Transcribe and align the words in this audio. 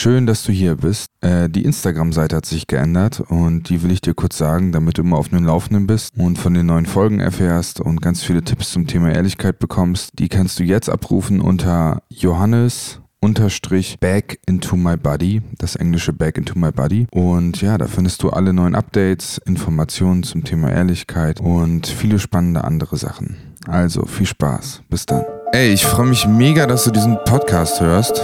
Schön, 0.00 0.26
dass 0.26 0.44
du 0.44 0.52
hier 0.52 0.76
bist. 0.76 1.08
Äh, 1.20 1.50
die 1.50 1.62
Instagram-Seite 1.62 2.34
hat 2.34 2.46
sich 2.46 2.66
geändert 2.66 3.20
und 3.20 3.68
die 3.68 3.82
will 3.82 3.90
ich 3.90 4.00
dir 4.00 4.14
kurz 4.14 4.38
sagen, 4.38 4.72
damit 4.72 4.96
du 4.96 5.02
immer 5.02 5.18
auf 5.18 5.28
dem 5.28 5.44
Laufenden 5.44 5.86
bist 5.86 6.14
und 6.16 6.38
von 6.38 6.54
den 6.54 6.64
neuen 6.64 6.86
Folgen 6.86 7.20
erfährst 7.20 7.80
und 7.80 8.00
ganz 8.00 8.22
viele 8.22 8.42
Tipps 8.42 8.72
zum 8.72 8.86
Thema 8.86 9.12
Ehrlichkeit 9.12 9.58
bekommst. 9.58 10.12
Die 10.18 10.30
kannst 10.30 10.58
du 10.58 10.64
jetzt 10.64 10.88
abrufen 10.88 11.42
unter 11.42 12.02
Johannes 12.08 13.02
unterstrich 13.20 13.98
back 14.00 14.40
into 14.46 14.74
my 14.74 14.96
body, 14.96 15.42
das 15.58 15.76
englische 15.76 16.14
back 16.14 16.38
into 16.38 16.58
my 16.58 16.72
body. 16.72 17.06
Und 17.10 17.60
ja, 17.60 17.76
da 17.76 17.86
findest 17.86 18.22
du 18.22 18.30
alle 18.30 18.54
neuen 18.54 18.74
Updates, 18.74 19.36
Informationen 19.44 20.22
zum 20.22 20.44
Thema 20.44 20.70
Ehrlichkeit 20.70 21.42
und 21.42 21.86
viele 21.86 22.18
spannende 22.18 22.64
andere 22.64 22.96
Sachen. 22.96 23.36
Also 23.66 24.06
viel 24.06 24.24
Spaß. 24.24 24.80
Bis 24.88 25.04
dann. 25.04 25.24
Ey, 25.52 25.72
ich 25.72 25.84
freue 25.84 26.06
mich 26.06 26.28
mega, 26.28 26.64
dass 26.64 26.84
du 26.84 26.92
diesen 26.92 27.18
Podcast 27.24 27.80
hörst. 27.80 28.22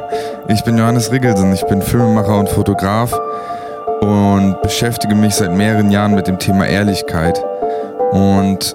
ich 0.48 0.62
bin 0.62 0.78
Johannes 0.78 1.10
Riggelsen, 1.10 1.52
ich 1.52 1.66
bin 1.66 1.82
Filmemacher 1.82 2.38
und 2.38 2.48
Fotograf 2.48 3.12
und 4.00 4.62
beschäftige 4.62 5.16
mich 5.16 5.34
seit 5.34 5.52
mehreren 5.52 5.90
Jahren 5.90 6.14
mit 6.14 6.28
dem 6.28 6.38
Thema 6.38 6.68
Ehrlichkeit 6.68 7.42
und 8.12 8.74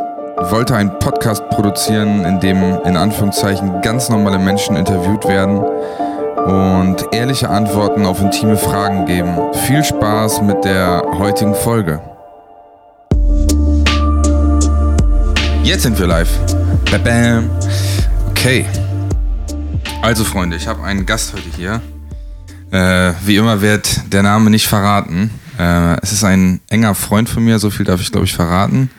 wollte 0.52 0.76
einen 0.76 1.00
Podcast 1.00 1.48
produzieren, 1.48 2.26
in 2.26 2.42
dem 2.42 2.62
in 2.84 2.98
Anführungszeichen 2.98 3.82
ganz 3.82 4.10
normale 4.10 4.38
Menschen 4.38 4.76
interviewt 4.76 5.26
werden 5.26 5.60
und 5.60 7.06
ehrliche 7.14 7.50
Antworten 7.50 8.06
auf 8.06 8.20
intime 8.20 8.58
Fragen 8.58 9.06
geben. 9.06 9.38
Viel 9.66 9.82
Spaß 9.82 10.42
mit 10.42 10.66
der 10.66 11.04
heutigen 11.18 11.56
Folge. 11.56 12.02
Jetzt 15.64 15.84
sind 15.84 15.98
wir 15.98 16.08
live. 16.08 16.38
Bam. 17.02 17.50
Okay. 18.44 18.66
Also 20.02 20.26
Freunde, 20.26 20.58
ich 20.58 20.68
habe 20.68 20.84
einen 20.84 21.06
Gast 21.06 21.32
heute 21.32 21.48
hier. 21.56 21.82
Äh, 22.72 23.14
wie 23.26 23.38
immer 23.38 23.62
wird 23.62 24.12
der 24.12 24.22
Name 24.22 24.50
nicht 24.50 24.68
verraten. 24.68 25.32
Äh, 25.58 25.96
es 26.02 26.12
ist 26.12 26.26
ein 26.26 26.60
enger 26.68 26.94
Freund 26.94 27.30
von 27.30 27.46
mir, 27.46 27.58
so 27.58 27.70
viel 27.70 27.86
darf 27.86 28.02
ich 28.02 28.12
glaube 28.12 28.26
ich 28.26 28.34
verraten. 28.34 28.90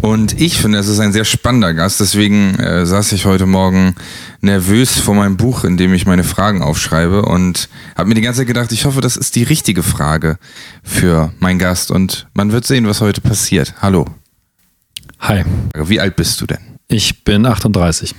Und 0.00 0.40
ich 0.40 0.56
finde, 0.56 0.78
es 0.78 0.88
ist 0.88 0.98
ein 0.98 1.12
sehr 1.12 1.26
spannender 1.26 1.74
Gast. 1.74 2.00
Deswegen 2.00 2.54
äh, 2.54 2.86
saß 2.86 3.12
ich 3.12 3.26
heute 3.26 3.44
Morgen 3.44 3.96
nervös 4.40 4.98
vor 4.98 5.14
meinem 5.14 5.36
Buch, 5.36 5.64
in 5.64 5.76
dem 5.76 5.92
ich 5.92 6.06
meine 6.06 6.24
Fragen 6.24 6.62
aufschreibe 6.62 7.26
und 7.26 7.68
habe 7.98 8.08
mir 8.08 8.14
die 8.14 8.22
ganze 8.22 8.38
Zeit 8.38 8.46
gedacht, 8.46 8.72
ich 8.72 8.86
hoffe, 8.86 9.02
das 9.02 9.18
ist 9.18 9.36
die 9.36 9.42
richtige 9.42 9.82
Frage 9.82 10.38
für 10.82 11.34
meinen 11.38 11.58
Gast. 11.58 11.90
Und 11.90 12.28
man 12.32 12.50
wird 12.50 12.64
sehen, 12.64 12.86
was 12.86 13.02
heute 13.02 13.20
passiert. 13.20 13.74
Hallo. 13.82 14.06
Hi. 15.18 15.44
Wie 15.74 16.00
alt 16.00 16.16
bist 16.16 16.40
du 16.40 16.46
denn? 16.46 16.78
Ich 16.88 17.24
bin 17.24 17.44
38. 17.44 18.14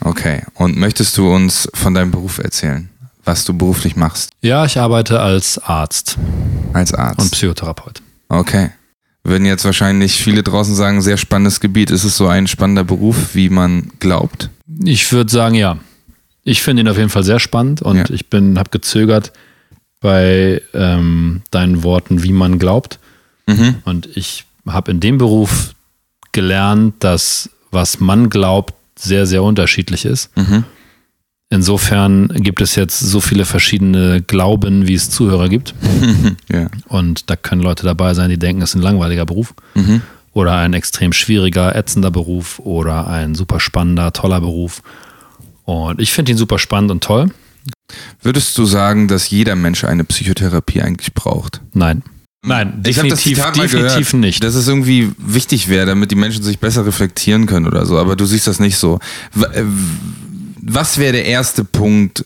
Okay. 0.00 0.42
Und 0.54 0.76
möchtest 0.76 1.16
du 1.18 1.32
uns 1.32 1.68
von 1.74 1.94
deinem 1.94 2.10
Beruf 2.10 2.38
erzählen? 2.38 2.88
Was 3.24 3.44
du 3.44 3.56
beruflich 3.56 3.96
machst? 3.96 4.30
Ja, 4.40 4.64
ich 4.64 4.78
arbeite 4.78 5.20
als 5.20 5.58
Arzt. 5.58 6.16
Als 6.72 6.94
Arzt. 6.94 7.20
Und 7.20 7.30
Psychotherapeut. 7.32 8.02
Okay. 8.28 8.70
Würden 9.22 9.44
jetzt 9.44 9.64
wahrscheinlich 9.64 10.22
viele 10.22 10.42
draußen 10.42 10.74
sagen, 10.74 11.02
sehr 11.02 11.18
spannendes 11.18 11.60
Gebiet. 11.60 11.90
Ist 11.90 12.04
es 12.04 12.16
so 12.16 12.26
ein 12.26 12.46
spannender 12.46 12.84
Beruf, 12.84 13.34
wie 13.34 13.50
man 13.50 13.90
glaubt? 14.00 14.48
Ich 14.84 15.12
würde 15.12 15.30
sagen, 15.30 15.54
ja. 15.54 15.78
Ich 16.42 16.62
finde 16.62 16.82
ihn 16.82 16.88
auf 16.88 16.96
jeden 16.96 17.10
Fall 17.10 17.22
sehr 17.22 17.38
spannend 17.38 17.82
und 17.82 17.98
ja. 17.98 18.04
ich 18.10 18.30
bin, 18.30 18.58
habe 18.58 18.70
gezögert 18.70 19.32
bei 20.00 20.62
ähm, 20.72 21.42
deinen 21.50 21.82
Worten, 21.82 22.22
wie 22.22 22.32
man 22.32 22.58
glaubt. 22.58 22.98
Mhm. 23.46 23.76
Und 23.84 24.08
ich 24.16 24.46
habe 24.66 24.90
in 24.90 25.00
dem 25.00 25.18
Beruf 25.18 25.74
gelernt, 26.32 26.94
dass 27.00 27.50
was 27.70 28.00
man 28.00 28.30
glaubt, 28.30 28.74
sehr, 29.00 29.26
sehr 29.26 29.42
unterschiedlich 29.42 30.04
ist. 30.04 30.36
Mhm. 30.36 30.64
Insofern 31.52 32.28
gibt 32.28 32.60
es 32.60 32.76
jetzt 32.76 33.00
so 33.00 33.20
viele 33.20 33.44
verschiedene 33.44 34.22
Glauben, 34.22 34.86
wie 34.86 34.94
es 34.94 35.10
Zuhörer 35.10 35.48
gibt. 35.48 35.74
ja. 36.52 36.68
Und 36.86 37.28
da 37.28 37.34
können 37.34 37.60
Leute 37.60 37.84
dabei 37.84 38.14
sein, 38.14 38.30
die 38.30 38.38
denken, 38.38 38.62
es 38.62 38.70
ist 38.70 38.76
ein 38.76 38.82
langweiliger 38.82 39.26
Beruf. 39.26 39.54
Mhm. 39.74 40.02
Oder 40.32 40.54
ein 40.58 40.74
extrem 40.74 41.12
schwieriger, 41.12 41.74
ätzender 41.74 42.12
Beruf 42.12 42.60
oder 42.60 43.08
ein 43.08 43.34
super 43.34 43.58
spannender, 43.58 44.12
toller 44.12 44.40
Beruf. 44.40 44.80
Und 45.64 46.00
ich 46.00 46.12
finde 46.12 46.30
ihn 46.30 46.38
super 46.38 46.60
spannend 46.60 46.92
und 46.92 47.02
toll. 47.02 47.32
Würdest 48.22 48.56
du 48.56 48.64
sagen, 48.64 49.08
dass 49.08 49.30
jeder 49.30 49.56
Mensch 49.56 49.82
eine 49.82 50.04
Psychotherapie 50.04 50.82
eigentlich 50.82 51.14
braucht? 51.14 51.60
Nein. 51.72 52.04
Nein, 52.42 52.82
definitiv, 52.82 53.38
definitiv 53.52 54.14
nicht. 54.14 54.42
Dass 54.42 54.54
es 54.54 54.66
irgendwie 54.66 55.12
wichtig 55.18 55.68
wäre, 55.68 55.86
damit 55.86 56.10
die 56.10 56.16
Menschen 56.16 56.42
sich 56.42 56.58
besser 56.58 56.86
reflektieren 56.86 57.46
können 57.46 57.66
oder 57.66 57.84
so. 57.84 57.98
Aber 57.98 58.16
du 58.16 58.24
siehst 58.24 58.46
das 58.46 58.60
nicht 58.60 58.76
so. 58.76 58.98
Äh, 59.52 59.64
was 60.62 60.98
wäre 60.98 61.12
der 61.12 61.26
erste 61.26 61.64
Punkt 61.64 62.24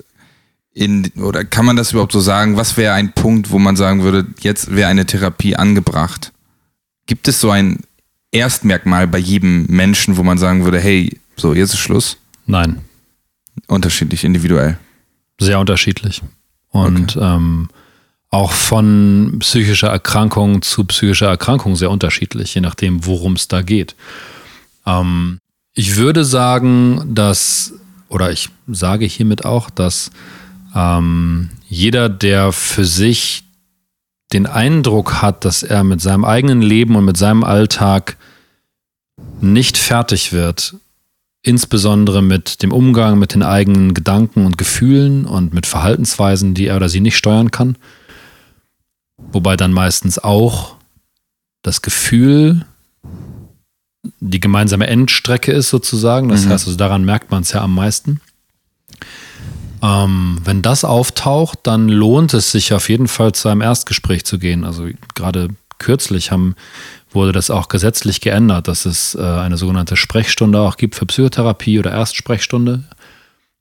in, 0.73 1.11
oder 1.17 1.45
kann 1.45 1.65
man 1.65 1.77
das 1.77 1.93
überhaupt 1.93 2.13
so 2.13 2.21
sagen? 2.21 2.57
Was 2.57 2.77
wäre 2.77 2.95
ein 2.95 3.13
Punkt, 3.13 3.51
wo 3.51 3.59
man 3.59 3.77
sagen 3.77 4.03
würde, 4.03 4.27
jetzt 4.41 4.75
wäre 4.75 4.89
eine 4.89 5.07
Therapie 5.07 5.57
angebracht? 5.57 6.33
Gibt 7.07 7.27
es 7.29 7.41
so 7.41 7.51
ein 7.51 7.81
Erstmerkmal 8.31 9.07
bei 9.07 9.19
jedem 9.19 9.67
Menschen, 9.67 10.17
wo 10.17 10.25
man 10.25 10.39
sagen 10.39 10.65
würde, 10.65 10.81
hey, 10.81 11.21
so, 11.37 11.55
jetzt 11.55 11.73
ist 11.73 11.79
Schluss? 11.79 12.19
Nein. 12.47 12.81
Unterschiedlich, 13.69 14.25
individuell. 14.25 14.79
Sehr 15.41 15.61
unterschiedlich. 15.61 16.23
Und 16.71 17.17
okay. 17.17 17.37
ähm, 17.37 17.69
auch 18.35 18.51
von 18.51 19.37
psychischer 19.39 19.89
Erkrankung 19.89 20.61
zu 20.61 20.85
psychischer 20.85 21.29
Erkrankung 21.29 21.77
sehr 21.77 21.91
unterschiedlich, 21.91 22.55
je 22.55 22.61
nachdem, 22.61 23.07
worum 23.07 23.35
es 23.35 23.47
da 23.47 23.63
geht. 23.63 23.95
Ähm, 24.85 25.39
ich 25.73 25.97
würde 25.97 26.25
sagen, 26.25 27.15
dass 27.15 27.75
oder 28.09 28.33
ich 28.33 28.51
sage 28.67 29.07
hiermit 29.07 29.45
auch, 29.45 29.71
dass 29.71 30.11
ähm, 30.75 31.51
jeder, 31.69 32.09
der 32.09 32.53
für 32.53 32.85
sich 32.85 33.45
den 34.33 34.47
Eindruck 34.47 35.23
hat, 35.23 35.45
dass 35.45 35.63
er 35.63 35.85
mit 35.85 36.01
seinem 36.01 36.25
eigenen 36.25 36.61
Leben 36.61 36.97
und 36.97 37.05
mit 37.05 37.17
seinem 37.17 37.45
Alltag 37.45 38.17
nicht 39.41 39.77
fertig 39.77 40.33
wird, 40.33 40.75
insbesondere 41.43 42.21
mit 42.21 42.63
dem 42.63 42.73
Umgang 42.73 43.19
mit 43.19 43.35
den 43.35 43.45
eigenen 43.45 43.95
Gedanken 43.95 44.45
und 44.45 44.59
Gefühlen 44.59 45.25
und 45.25 45.55
mit 45.55 45.67
Verhaltensweisen, 45.67 46.55
die 46.55 46.67
er 46.67 46.77
oder 46.77 46.89
sie 46.89 47.01
nicht 47.01 47.17
steuern 47.17 47.53
kann, 47.53 47.77
wobei 49.35 49.57
dann 49.57 49.73
meistens 49.73 50.19
auch 50.19 50.77
das 51.63 51.83
Gefühl 51.83 52.65
die 54.21 54.41
gemeinsame 54.41 54.87
Endstrecke 54.87 55.53
ist 55.53 55.71
sozusagen. 55.71 56.29
Das 56.29 56.45
mhm. 56.45 56.51
heißt, 56.51 56.67
also 56.67 56.77
daran 56.77 57.05
merkt 57.05 57.31
man 57.31 57.43
es 57.43 57.53
ja 57.53 57.63
am 57.63 57.75
meisten. 57.75 58.21
Ähm, 59.83 60.41
wenn 60.45 60.63
das 60.63 60.85
auftaucht, 60.85 61.61
dann 61.63 61.89
lohnt 61.89 62.35
es 62.35 62.51
sich 62.51 62.73
auf 62.73 62.89
jeden 62.89 63.09
Fall 63.09 63.33
zu 63.33 63.49
einem 63.49 63.61
Erstgespräch 63.61 64.25
zu 64.25 64.39
gehen. 64.39 64.65
Also 64.65 64.89
gerade 65.15 65.49
kürzlich 65.79 66.31
haben, 66.31 66.55
wurde 67.13 67.33
das 67.33 67.51
auch 67.51 67.69
gesetzlich 67.69 68.21
geändert, 68.21 68.69
dass 68.69 68.87
es 68.87 69.15
äh, 69.15 69.23
eine 69.23 69.57
sogenannte 69.57 69.97
Sprechstunde 69.97 70.61
auch 70.61 70.77
gibt 70.77 70.95
für 70.95 71.07
Psychotherapie 71.07 71.79
oder 71.79 71.93
Erstsprechstunde, 71.93 72.85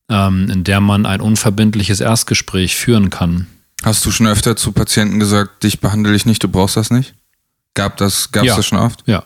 ähm, 0.10 0.50
in 0.50 0.64
der 0.64 0.82
man 0.82 1.06
ein 1.06 1.22
unverbindliches 1.22 2.00
Erstgespräch 2.00 2.76
führen 2.76 3.10
kann. 3.10 3.48
Hast 3.84 4.06
du 4.06 4.12
schon 4.12 4.28
öfter 4.28 4.56
zu 4.56 4.72
Patienten 4.72 5.20
gesagt, 5.20 5.64
dich 5.64 5.82
behandle 5.82 6.16
ich 6.16 6.26
nicht, 6.26 6.42
du 6.44 6.48
brauchst 6.48 6.78
das 6.78 6.90
nicht? 6.90 7.16
Gab 7.74 7.98
das, 7.98 8.32
gab 8.32 8.44
es 8.44 8.50
ja. 8.50 8.56
das 8.56 8.66
schon 8.66 8.80
oft? 8.80 9.04
Ja. 9.06 9.24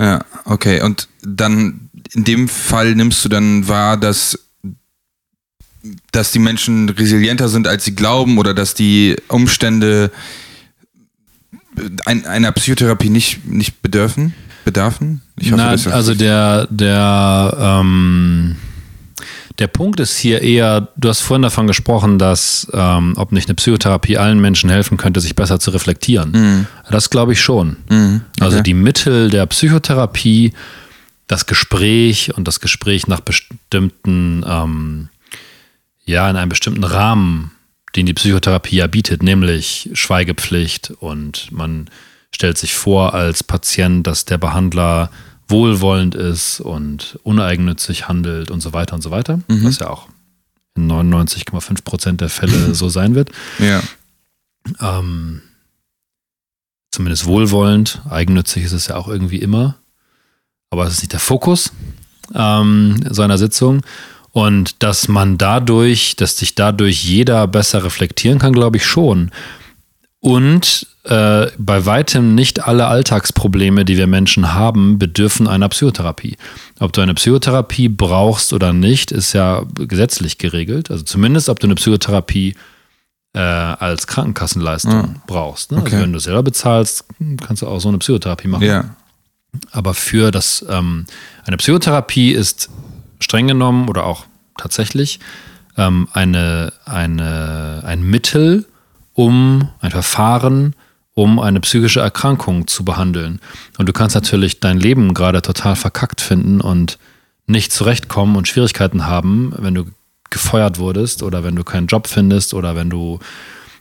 Ja, 0.00 0.24
okay. 0.44 0.80
Und 0.80 1.08
dann 1.22 1.90
in 2.12 2.24
dem 2.24 2.48
Fall 2.48 2.94
nimmst 2.94 3.24
du 3.24 3.28
dann 3.28 3.68
wahr, 3.68 3.96
dass, 3.96 4.38
dass 6.12 6.32
die 6.32 6.38
Menschen 6.38 6.88
resilienter 6.88 7.48
sind, 7.48 7.66
als 7.66 7.84
sie 7.84 7.94
glauben, 7.94 8.38
oder 8.38 8.54
dass 8.54 8.74
die 8.74 9.16
Umstände 9.28 10.10
ein, 12.06 12.24
einer 12.26 12.52
Psychotherapie 12.52 13.10
nicht, 13.10 13.44
nicht 13.44 13.82
bedürfen? 13.82 14.34
Bedarfen? 14.64 15.20
Ich 15.36 15.52
hoffe, 15.52 15.62
Na, 15.62 15.92
also 15.92 16.14
der, 16.14 16.68
der 16.70 17.56
ähm 17.60 18.56
der 19.58 19.66
Punkt 19.66 19.98
ist 19.98 20.16
hier 20.16 20.40
eher, 20.40 20.88
du 20.96 21.08
hast 21.08 21.20
vorhin 21.20 21.42
davon 21.42 21.66
gesprochen, 21.66 22.18
dass 22.18 22.68
ähm, 22.72 23.14
ob 23.16 23.32
nicht 23.32 23.48
eine 23.48 23.56
Psychotherapie 23.56 24.16
allen 24.16 24.40
Menschen 24.40 24.70
helfen 24.70 24.96
könnte, 24.96 25.20
sich 25.20 25.34
besser 25.34 25.58
zu 25.58 25.70
reflektieren. 25.70 26.30
Mhm. 26.30 26.66
Das 26.90 27.10
glaube 27.10 27.32
ich 27.32 27.40
schon. 27.40 27.76
Mhm. 27.90 28.22
Okay. 28.36 28.44
Also 28.44 28.62
die 28.62 28.74
Mittel 28.74 29.30
der 29.30 29.46
Psychotherapie, 29.46 30.52
das 31.26 31.46
Gespräch 31.46 32.36
und 32.36 32.46
das 32.46 32.60
Gespräch 32.60 33.08
nach 33.08 33.20
bestimmten, 33.20 34.44
ähm, 34.46 35.08
ja, 36.04 36.30
in 36.30 36.36
einem 36.36 36.48
bestimmten 36.48 36.84
Rahmen, 36.84 37.50
den 37.96 38.06
die 38.06 38.14
Psychotherapie 38.14 38.76
ja 38.76 38.86
bietet, 38.86 39.22
nämlich 39.22 39.90
Schweigepflicht 39.92 40.92
und 41.00 41.50
man 41.50 41.90
stellt 42.32 42.58
sich 42.58 42.74
vor 42.74 43.14
als 43.14 43.42
Patient, 43.42 44.06
dass 44.06 44.24
der 44.24 44.38
Behandler 44.38 45.10
wohlwollend 45.48 46.14
ist 46.14 46.60
und 46.60 47.18
uneigennützig 47.22 48.08
handelt 48.08 48.50
und 48.50 48.60
so 48.60 48.72
weiter 48.72 48.94
und 48.94 49.02
so 49.02 49.10
weiter, 49.10 49.40
mhm. 49.48 49.64
was 49.64 49.78
ja 49.78 49.88
auch 49.88 50.08
in 50.76 50.90
99,5 50.90 51.84
Prozent 51.84 52.20
der 52.20 52.28
Fälle 52.28 52.74
so 52.74 52.88
sein 52.88 53.14
wird. 53.14 53.30
Ja. 53.58 53.82
Ähm, 54.80 55.42
zumindest 56.90 57.26
wohlwollend, 57.26 58.02
eigennützig 58.08 58.64
ist 58.64 58.72
es 58.72 58.88
ja 58.88 58.96
auch 58.96 59.08
irgendwie 59.08 59.38
immer, 59.38 59.76
aber 60.70 60.86
es 60.86 60.94
ist 60.94 61.02
nicht 61.02 61.12
der 61.12 61.20
Fokus 61.20 61.72
ähm, 62.34 63.02
so 63.10 63.22
einer 63.22 63.38
Sitzung. 63.38 63.82
Und 64.32 64.82
dass 64.82 65.08
man 65.08 65.38
dadurch, 65.38 66.14
dass 66.16 66.36
sich 66.36 66.54
dadurch 66.54 67.02
jeder 67.02 67.46
besser 67.48 67.82
reflektieren 67.82 68.38
kann, 68.38 68.52
glaube 68.52 68.76
ich 68.76 68.86
schon. 68.86 69.30
Und 70.20 70.86
äh, 71.04 71.46
bei 71.58 71.86
weitem 71.86 72.34
nicht 72.34 72.66
alle 72.66 72.88
Alltagsprobleme, 72.88 73.84
die 73.84 73.96
wir 73.96 74.08
Menschen 74.08 74.52
haben, 74.52 74.98
bedürfen 74.98 75.46
einer 75.46 75.68
Psychotherapie. 75.68 76.36
Ob 76.80 76.92
du 76.92 77.00
eine 77.00 77.14
Psychotherapie 77.14 77.88
brauchst 77.88 78.52
oder 78.52 78.72
nicht, 78.72 79.12
ist 79.12 79.32
ja 79.32 79.62
gesetzlich 79.74 80.38
geregelt. 80.38 80.90
Also 80.90 81.04
zumindest, 81.04 81.48
ob 81.48 81.60
du 81.60 81.68
eine 81.68 81.76
Psychotherapie 81.76 82.56
äh, 83.32 83.38
als 83.38 84.08
Krankenkassenleistung 84.08 84.92
ja. 84.92 85.14
brauchst. 85.26 85.70
Ne? 85.70 85.76
Also 85.76 85.86
okay. 85.86 85.94
Also 85.96 86.04
wenn 86.04 86.12
du 86.12 86.18
selber 86.18 86.42
bezahlst, 86.42 87.04
kannst 87.40 87.62
du 87.62 87.68
auch 87.68 87.78
so 87.78 87.88
eine 87.88 87.98
Psychotherapie 87.98 88.48
machen. 88.48 88.64
Ja. 88.64 88.96
Aber 89.70 89.94
für 89.94 90.30
das, 90.30 90.64
ähm, 90.68 91.06
eine 91.46 91.56
Psychotherapie 91.58 92.32
ist 92.32 92.68
streng 93.20 93.46
genommen 93.46 93.88
oder 93.88 94.04
auch 94.04 94.26
tatsächlich 94.58 95.20
ähm, 95.76 96.08
eine, 96.12 96.72
eine, 96.84 97.82
ein 97.84 98.02
Mittel, 98.02 98.66
um 99.18 99.68
ein 99.80 99.90
Verfahren, 99.90 100.76
um 101.14 101.40
eine 101.40 101.58
psychische 101.58 101.98
Erkrankung 101.98 102.68
zu 102.68 102.84
behandeln. 102.84 103.40
Und 103.76 103.88
du 103.88 103.92
kannst 103.92 104.14
natürlich 104.14 104.60
dein 104.60 104.78
Leben 104.78 105.12
gerade 105.12 105.42
total 105.42 105.74
verkackt 105.74 106.20
finden 106.20 106.60
und 106.60 106.98
nicht 107.48 107.72
zurechtkommen 107.72 108.36
und 108.36 108.46
Schwierigkeiten 108.46 109.06
haben, 109.06 109.52
wenn 109.56 109.74
du 109.74 109.86
gefeuert 110.30 110.78
wurdest 110.78 111.24
oder 111.24 111.42
wenn 111.42 111.56
du 111.56 111.64
keinen 111.64 111.88
Job 111.88 112.06
findest 112.06 112.54
oder 112.54 112.76
wenn 112.76 112.90
du 112.90 113.18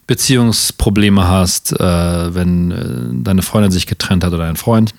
Beziehungsprobleme 0.08 1.28
hast, 1.28 1.72
äh, 1.80 2.34
wenn 2.34 2.72
äh, 2.72 3.24
deine 3.24 3.44
Freundin 3.44 3.72
sich 3.72 3.86
getrennt 3.86 4.24
hat 4.24 4.34
oder 4.34 4.46
dein 4.46 4.56
Freund. 4.56 4.96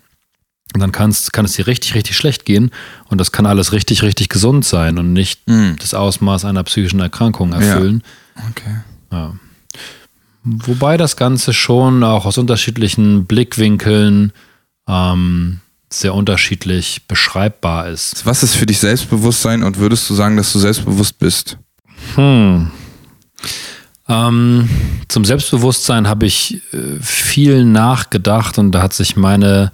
Und 0.72 0.80
dann 0.80 0.92
kannst, 0.92 1.32
kann 1.32 1.46
es 1.46 1.54
dir 1.54 1.66
richtig, 1.66 1.96
richtig 1.96 2.16
schlecht 2.16 2.44
gehen 2.44 2.70
und 3.08 3.20
das 3.20 3.32
kann 3.32 3.44
alles 3.44 3.72
richtig, 3.72 4.04
richtig 4.04 4.28
gesund 4.28 4.64
sein 4.64 4.98
und 4.98 5.12
nicht 5.12 5.48
mm. 5.48 5.72
das 5.80 5.94
Ausmaß 5.94 6.44
einer 6.44 6.62
psychischen 6.62 7.00
Erkrankung 7.00 7.52
erfüllen. 7.52 8.04
Ja. 8.36 8.42
Okay. 8.50 8.76
Ja. 9.10 9.32
Wobei 10.64 10.96
das 10.96 11.16
Ganze 11.16 11.52
schon 11.52 12.04
auch 12.04 12.26
aus 12.26 12.38
unterschiedlichen 12.38 13.26
Blickwinkeln 13.26 14.32
ähm, 14.88 15.60
sehr 15.90 16.14
unterschiedlich 16.14 17.06
beschreibbar 17.08 17.88
ist. 17.88 18.26
Was 18.26 18.42
ist 18.42 18.54
für 18.54 18.66
dich 18.66 18.78
Selbstbewusstsein 18.78 19.62
und 19.62 19.78
würdest 19.78 20.08
du 20.08 20.14
sagen, 20.14 20.36
dass 20.36 20.52
du 20.52 20.58
selbstbewusst 20.58 21.18
bist? 21.18 21.58
Hm. 22.14 22.70
Ähm, 24.08 24.68
zum 25.08 25.24
Selbstbewusstsein 25.24 26.08
habe 26.08 26.26
ich 26.26 26.62
äh, 26.72 27.00
viel 27.00 27.64
nachgedacht 27.64 28.58
und 28.58 28.72
da 28.72 28.82
hat 28.82 28.94
sich 28.94 29.16
meine 29.16 29.72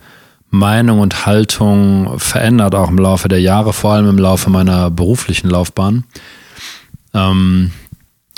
Meinung 0.50 1.00
und 1.00 1.26
Haltung 1.26 2.18
verändert, 2.18 2.74
auch 2.74 2.88
im 2.88 2.98
Laufe 2.98 3.28
der 3.28 3.40
Jahre, 3.40 3.72
vor 3.72 3.92
allem 3.92 4.08
im 4.08 4.18
Laufe 4.18 4.50
meiner 4.50 4.90
beruflichen 4.90 5.50
Laufbahn. 5.50 6.04
Ähm, 7.12 7.72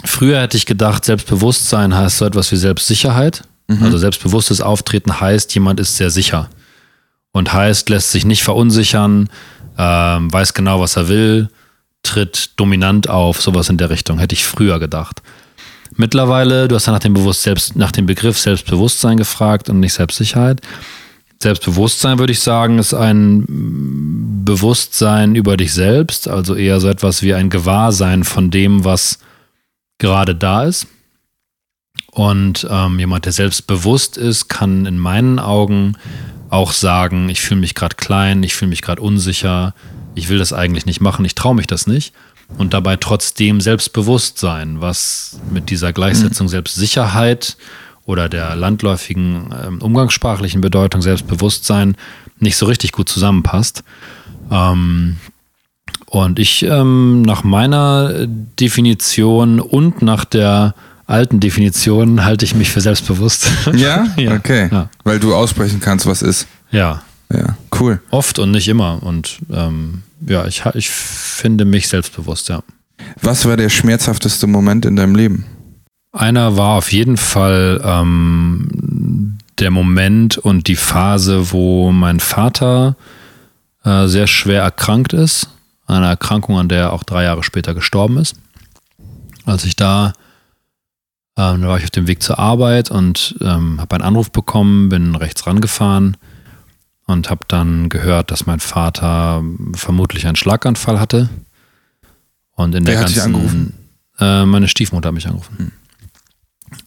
früher 0.07 0.41
hätte 0.41 0.57
ich 0.57 0.67
gedacht, 0.67 1.05
Selbstbewusstsein 1.05 1.95
heißt 1.95 2.19
so 2.19 2.25
etwas 2.25 2.51
wie 2.53 2.57
Selbstsicherheit. 2.57 3.43
Mhm. 3.69 3.83
Also 3.83 3.99
selbstbewusstes 3.99 4.61
Auftreten 4.61 5.21
heißt, 5.21 5.55
jemand 5.55 5.81
ist 5.81 5.97
sehr 5.97 6.11
sicher 6.11 6.49
und 7.33 7.53
heißt, 7.53 7.89
lässt 7.89 8.13
sich 8.13 8.25
nicht 8.25 8.43
verunsichern, 8.43 9.29
äh, 9.77 9.83
weiß 9.83 10.55
genau, 10.55 10.81
was 10.81 10.97
er 10.97 11.09
will, 11.09 11.49
tritt 12.03 12.51
dominant 12.57 13.09
auf, 13.09 13.43
sowas 13.43 13.69
in 13.69 13.77
der 13.77 13.91
Richtung, 13.91 14.19
hätte 14.19 14.35
ich 14.35 14.47
früher 14.47 14.79
gedacht. 14.79 15.23
Mittlerweile, 15.97 16.69
du 16.69 16.75
hast 16.75 16.87
ja 16.87 16.93
nach 16.93 17.01
dem, 17.01 17.15
Bewusst 17.15 17.43
selbst, 17.43 17.77
nach 17.77 17.93
dem 17.93 18.07
Begriff 18.07 18.39
Selbstbewusstsein 18.39 19.17
gefragt 19.17 19.69
und 19.69 19.81
nicht 19.81 19.95
Selbstsicherheit. 19.95 20.61
Selbstbewusstsein, 21.43 22.19
würde 22.19 22.33
ich 22.33 22.41
sagen, 22.41 22.79
ist 22.79 22.95
ein 22.95 23.45
Bewusstsein 24.45 25.35
über 25.35 25.57
dich 25.57 25.73
selbst, 25.73 26.29
also 26.29 26.55
eher 26.55 26.81
so 26.81 26.89
etwas 26.89 27.23
wie 27.23 27.35
ein 27.35 27.51
Gewahrsein 27.51 28.25
von 28.25 28.51
dem, 28.51 28.85
was 28.85 29.19
gerade 29.99 30.35
da 30.35 30.65
ist. 30.65 30.87
Und 32.13 32.67
ähm, 32.71 32.99
jemand, 32.99 33.27
der 33.27 33.33
selbstbewusst 33.33 34.17
ist, 34.17 34.49
kann 34.49 34.87
in 34.87 34.99
meinen 34.99 35.39
Augen 35.39 35.97
auch 36.49 36.73
sagen, 36.73 37.29
ich 37.29 37.41
fühle 37.41 37.61
mich 37.61 37.75
gerade 37.75 37.97
klein, 37.97 38.43
ich 38.43 38.55
fühle 38.55 38.71
mich 38.71 38.83
gerade 38.83 39.03
unsicher, 39.03 39.75
ich 40.15 40.29
will 40.29 40.39
das 40.39 40.53
eigentlich 40.53 40.87
nicht 40.87 41.01
machen, 41.01 41.25
ich 41.25 41.35
traue 41.35 41.55
mich 41.55 41.67
das 41.67 41.87
nicht. 41.87 42.15
Und 42.59 42.75
dabei 42.75 42.97
trotzdem 42.97 43.61
selbstbewusst 43.61 44.39
sein, 44.39 44.81
was 44.81 45.41
mit 45.51 45.69
dieser 45.69 45.93
Gleichsetzung 45.93 46.47
mhm. 46.47 46.51
Selbstsicherheit 46.51 47.57
oder 48.05 48.29
der 48.29 48.55
landläufigen 48.55 49.53
ähm, 49.65 49.83
umgangssprachlichen 49.83 50.61
Bedeutung 50.61 51.03
Selbstbewusstsein 51.03 51.97
nicht 52.39 52.57
so 52.57 52.67
richtig 52.67 52.93
gut 52.93 53.09
zusammenpasst. 53.09 53.83
Ähm, 54.51 55.17
und 56.07 56.39
ich 56.39 56.63
ähm, 56.63 57.23
nach 57.23 57.45
meiner 57.45 58.27
Definition 58.27 59.61
und 59.61 60.03
nach 60.03 60.25
der 60.25 60.75
alten 61.07 61.41
Definition 61.41 62.25
halte 62.25 62.45
ich 62.45 62.55
mich 62.55 62.71
für 62.71 62.81
selbstbewusst. 62.81 63.51
Ja? 63.75 64.07
ja. 64.17 64.35
Okay. 64.35 64.69
Ja. 64.71 64.89
Weil 65.05 65.19
du 65.19 65.35
aussprechen 65.35 65.81
kannst, 65.81 66.07
was 66.07 66.23
ist. 66.23 66.47
Ja. 66.71 67.03
Ja, 67.33 67.57
cool. 67.81 68.01
Oft 68.11 68.39
und 68.39 68.53
nicht 68.53 68.69
immer. 68.69 69.03
Und 69.03 69.41
ähm, 69.53 70.03
ja, 70.27 70.47
ich, 70.47 70.63
ich 70.75 70.89
finde 70.89 71.65
mich 71.65 71.89
selbstbewusst, 71.89 72.49
ja. 72.49 72.63
Was 73.21 73.47
war 73.47 73.57
der 73.57 73.69
schmerzhafteste 73.69 74.47
Moment 74.47 74.87
in 74.87 74.95
deinem 74.95 75.17
Leben? 75.17 75.45
Einer 76.13 76.57
war 76.57 76.79
auf 76.79 76.93
jeden 76.93 77.17
Fall 77.17 77.81
ähm, 77.85 79.39
der 79.59 79.71
Moment 79.71 80.39
und 80.39 80.69
die 80.69 80.77
Phase, 80.77 81.51
wo 81.51 81.91
mein 81.91 82.21
Vater 82.21 82.97
äh, 83.85 84.07
sehr 84.07 84.27
schwer 84.27 84.63
erkrankt 84.63 85.13
ist. 85.13 85.49
Eine 85.87 86.07
Erkrankung, 86.07 86.59
an 86.59 86.69
der 86.69 86.81
er 86.81 86.93
auch 86.93 87.05
drei 87.05 87.25
Jahre 87.25 87.43
später 87.43 87.75
gestorben 87.75 88.19
ist. 88.19 88.37
Als 89.45 89.65
ich 89.65 89.77
da, 89.77 90.13
ähm, 91.37 91.63
da 91.63 91.69
war 91.69 91.79
ich 91.79 91.85
auf 91.85 91.91
dem 91.91 92.09
Weg 92.09 92.23
zur 92.23 92.39
Arbeit 92.39 92.91
und 92.91 93.37
ähm, 93.41 93.81
habe 93.81 93.95
einen 93.95 94.05
Anruf 94.05 94.31
bekommen, 94.31 94.89
bin 94.89 95.15
rechts 95.15 95.47
rangefahren 95.47 96.17
und 97.07 97.31
habe 97.31 97.45
dann 97.47 97.89
gehört, 97.89 98.31
dass 98.31 98.47
mein 98.47 98.61
Vater 98.61 99.43
vermutlich 99.75 100.27
einen 100.27 100.37
Schlaganfall 100.37 100.99
hatte. 100.99 101.29
Und 102.57 102.75
in 102.75 102.87
Wer 102.87 102.95
der 102.95 103.03
ganzen, 103.03 103.17
hat 103.17 103.17
dich 103.17 103.23
angerufen? 103.23 103.75
Äh, 104.19 104.45
meine 104.45 104.69
Stiefmutter 104.69 105.09
hat 105.09 105.15
mich 105.15 105.27
angerufen. 105.27 105.57
Hm. 105.59 105.73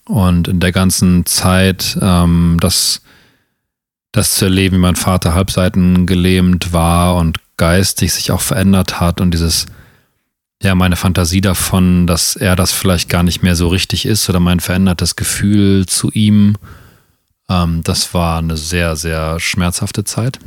Und 0.06 0.48
in 0.48 0.60
der 0.60 0.72
ganzen 0.72 1.26
Zeit, 1.26 1.98
ähm, 2.02 2.58
das, 2.60 3.02
das 4.12 4.36
zu 4.36 4.46
erleben, 4.46 4.78
wie 4.78 4.82
mein 4.82 4.96
Vater 4.96 5.34
halbseiten 5.34 6.06
gelähmt 6.06 6.74
war 6.74 7.16
und 7.16 7.40
geistig 7.60 8.14
sich 8.14 8.32
auch 8.32 8.42
verändert 8.42 9.00
hat 9.00 9.22
und 9.22 9.32
dieses, 9.32 9.68
ja, 10.64 10.74
meine 10.74 10.96
Fantasie 10.96 11.42
davon, 11.42 12.08
dass 12.08 12.36
er 12.36 12.56
das 12.56 12.72
vielleicht 12.72 13.10
gar 13.10 13.22
nicht 13.22 13.44
mehr 13.44 13.56
so 13.56 13.68
richtig 13.68 14.08
ist 14.08 14.28
oder 14.30 14.40
mein 14.40 14.60
verändertes 14.60 15.16
Gefühl 15.16 15.86
zu 15.86 16.10
ihm, 16.12 16.58
ähm, 17.50 17.84
das 17.84 18.16
war 18.16 18.40
eine 18.40 18.58
sehr, 18.58 18.96
sehr 18.96 19.40
schmerzhafte 19.40 20.04
Zeit. 20.04 20.40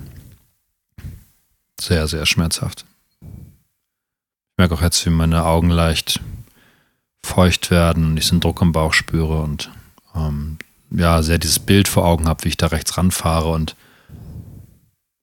Sehr, 1.81 2.09
sehr 2.09 2.27
schmerzhaft. 2.27 2.85
Ich 3.21 4.59
merke 4.59 4.75
auch 4.75 4.83
jetzt, 4.83 5.05
wie 5.07 5.11
meine 5.11 5.45
Augen 5.45 5.71
leicht 5.71 6.21
feucht 7.25 7.71
werden 7.71 8.05
und 8.07 8.17
ich 8.17 8.27
so 8.27 8.33
einen 8.33 8.41
Druck 8.41 8.61
im 8.63 8.73
Bauch 8.73 8.93
spüre 8.93 9.43
und 9.43 9.71
ähm, 10.15 10.59
ja, 10.91 11.23
sehr 11.23 11.39
dieses 11.39 11.59
Bild 11.59 11.89
vor 11.89 12.05
Augen 12.05 12.27
habe, 12.27 12.45
wie 12.45 12.49
ich 12.49 12.57
da 12.57 12.69
rechts 12.69 12.97
ranfahre 12.97 13.49
und 13.51 13.77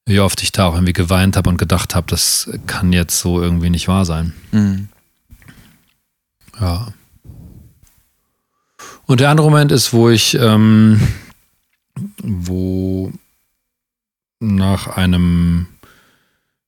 wie 0.10 0.20
oft 0.20 0.42
ich 0.42 0.52
da 0.52 0.66
auch 0.66 0.74
irgendwie 0.74 0.94
geweint 0.94 1.38
habe 1.38 1.50
und 1.50 1.58
gedacht 1.58 1.94
habe, 1.94 2.08
das 2.08 2.50
kann 2.66 2.92
jetzt 2.92 3.20
so 3.20 3.42
irgendwie 3.42 3.70
nicht 3.70 3.88
wahr 3.88 4.06
sein. 4.06 4.34
Mhm. 4.52 4.90
Ja. 6.60 6.88
Und 9.06 9.20
der 9.20 9.30
andere 9.30 9.48
Moment 9.48 9.72
ist, 9.72 9.94
wo 9.94 10.10
ich, 10.10 10.34
ähm, 10.34 11.00
wo 12.24 13.14
nach 14.40 14.88
einem 14.88 15.68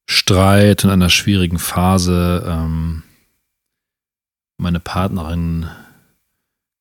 Streit 0.05 0.86
und 0.86 0.91
einer 0.91 1.10
schwierigen 1.10 1.57
Phase 1.57 2.45
ähm, 2.48 3.01
meine 4.57 4.79
Partnerin 4.79 5.67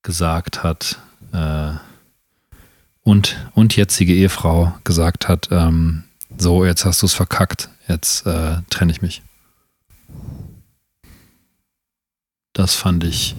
gesagt 0.02 0.62
hat 0.62 0.98
äh, 1.32 1.72
und, 3.02 3.48
und 3.54 3.76
jetzige 3.76 4.14
Ehefrau 4.14 4.74
gesagt 4.84 5.26
hat, 5.26 5.48
ähm, 5.50 6.04
so, 6.38 6.64
jetzt 6.64 6.84
hast 6.84 7.02
du 7.02 7.06
es 7.06 7.14
verkackt, 7.14 7.68
jetzt 7.88 8.26
äh, 8.26 8.58
trenne 8.70 8.92
ich 8.92 9.02
mich. 9.02 9.22
Das 12.52 12.74
fand 12.74 13.04
ich 13.04 13.36